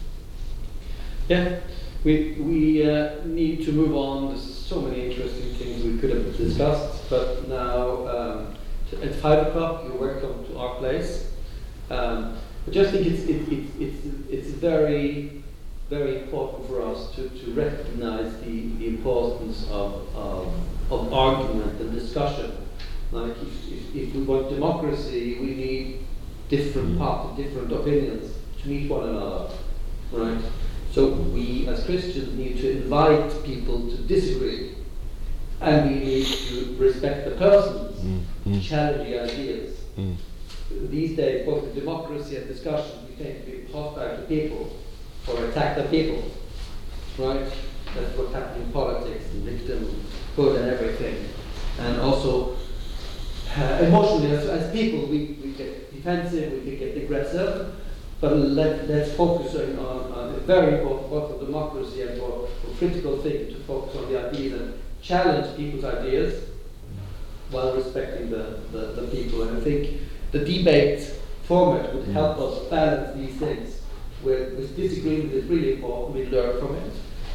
yeah. 1.29 1.49
yeah. 1.49 1.61
We, 2.05 2.37
we 2.39 2.89
uh, 2.89 3.25
need 3.25 3.65
to 3.65 3.73
move 3.73 3.95
on. 3.97 4.29
There's 4.29 4.43
so 4.43 4.81
many 4.81 5.11
interesting 5.11 5.55
things 5.55 5.83
we 5.83 5.99
could 5.99 6.11
have 6.11 6.37
discussed, 6.37 7.11
but 7.11 7.49
now 7.49 8.07
um, 8.07 8.55
at 9.03 9.15
5 9.17 9.49
o'clock 9.49 9.85
you're 9.85 9.97
welcome 9.97 10.47
to 10.47 10.59
our 10.59 10.77
place. 10.77 11.33
Um, 11.91 12.37
I 12.67 12.71
just 12.71 12.93
think 12.93 13.07
it's, 13.07 13.23
it, 13.25 13.53
it, 13.53 13.65
it's, 13.81 14.07
it's 14.31 14.51
very, 14.51 15.43
very 15.91 16.23
important 16.23 16.69
for 16.69 16.83
us 16.83 17.15
to, 17.17 17.29
to 17.29 17.51
recognize 17.53 18.33
the, 18.41 18.69
the 18.77 18.87
importance 18.87 19.67
of, 19.71 20.07
of, 20.15 20.53
of 20.91 21.13
argument 21.13 21.81
and 21.81 21.93
discussion. 21.93 22.53
Like 23.11 23.33
if, 23.33 23.73
if, 23.73 23.95
if 23.97 24.15
we 24.15 24.23
want 24.23 24.51
democracy, 24.51 25.39
we 25.41 25.55
need 25.55 26.05
different 26.49 26.97
mm. 26.97 26.99
parts, 26.99 27.37
different 27.37 27.73
opinions 27.73 28.35
to 28.63 28.69
meet 28.69 28.91
one 28.91 29.09
another, 29.09 29.51
right? 30.13 30.43
So 30.93 31.09
we 31.09 31.67
as 31.69 31.85
Christians 31.85 32.37
need 32.37 32.59
to 32.59 32.83
invite 32.83 33.45
people 33.45 33.89
to 33.89 33.97
disagree, 33.97 34.75
and 35.61 35.91
we 35.91 35.99
need 35.99 36.27
to 36.27 36.77
respect 36.79 37.29
the 37.29 37.37
persons, 37.37 37.99
mm. 38.01 38.23
to 38.45 38.61
challenge 38.61 39.09
the 39.09 39.23
ideas. 39.23 39.77
Mm. 39.97 40.17
These 40.91 41.17
days, 41.17 41.47
both 41.47 41.65
in 41.65 41.75
democracy 41.75 42.37
and 42.37 42.47
discussion, 42.47 43.07
we 43.09 43.23
tend 43.23 43.45
to 43.45 43.51
be 43.51 43.73
hostile 43.73 44.17
to 44.17 44.23
people 44.25 44.77
or 45.27 45.45
attack 45.47 45.77
the 45.77 45.85
people, 45.85 46.23
right? 47.19 47.47
That's 47.95 48.17
what's 48.17 48.35
happening 48.35 48.67
in 48.67 48.73
politics 48.73 49.25
and 49.33 49.49
victimhood 49.49 50.57
and 50.59 50.69
everything. 50.69 51.25
And 51.81 52.01
also, 52.01 52.58
uh, 53.57 53.85
emotionally, 53.85 54.33
as, 54.33 54.47
as 54.47 54.73
people, 54.73 55.07
we, 55.07 55.39
we 55.43 55.53
get 55.53 55.95
defensive, 55.95 56.53
we 56.53 56.71
can 56.71 56.79
get 56.79 56.97
aggressive, 56.97 57.75
but 58.21 58.37
let, 58.37 58.89
let's 58.89 59.13
focus 59.13 59.55
on, 59.55 59.79
on, 59.79 60.13
on 60.13 60.35
a 60.35 60.39
very 60.39 60.79
important 60.79 61.11
both 61.11 61.31
for 61.33 61.45
democracy 61.45 62.03
and 62.03 62.19
for, 62.19 62.49
for 62.61 62.77
critical 62.79 63.23
thinking 63.23 63.49
to 63.49 63.61
focus 63.65 63.97
on 63.97 64.13
the 64.13 64.29
ideas 64.29 64.61
and 64.61 64.75
challenge 65.01 65.57
people's 65.57 65.85
ideas 65.85 66.45
while 67.51 67.75
respecting 67.75 68.31
the, 68.31 68.61
the, 68.73 69.01
the 69.01 69.09
people. 69.09 69.43
And 69.43 69.57
I 69.57 69.61
think 69.61 70.01
the 70.33 70.41
debate 70.41 71.15
format 71.45 71.95
would 71.95 72.09
help 72.09 72.39
us 72.39 72.69
balance 72.69 73.17
these 73.17 73.37
things. 73.37 73.81
Where 74.23 74.51
with 74.51 74.77
disagreement 74.77 75.33
is 75.33 75.45
really 75.45 75.75
important, 75.75 76.17
we 76.17 76.27
learn 76.27 76.59
from 76.59 76.75
it, 76.75 76.93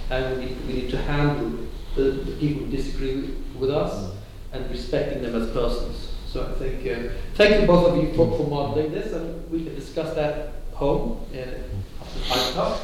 and 0.09 0.37
we 0.37 0.45
need, 0.45 0.67
we 0.67 0.73
need 0.73 0.89
to 0.91 0.97
handle 0.97 1.65
the, 1.95 2.03
the 2.03 2.31
people 2.33 2.65
who 2.65 2.71
disagree 2.71 3.35
with 3.57 3.69
us 3.69 4.13
and 4.53 4.69
respecting 4.69 5.21
them 5.23 5.35
as 5.35 5.49
persons. 5.51 6.09
So 6.27 6.47
I 6.47 6.59
think, 6.59 6.85
uh, 6.87 7.11
thank 7.35 7.61
you 7.61 7.67
both 7.67 7.91
of 7.91 7.97
you 7.97 8.13
for, 8.13 8.37
for 8.37 8.47
modeling 8.47 8.91
this, 8.91 9.13
and 9.13 9.49
we 9.51 9.63
can 9.63 9.75
discuss 9.75 10.15
that 10.15 10.53
home 10.73 11.25
in 11.33 11.53
five 12.27 12.49
o'clock. 12.49 12.79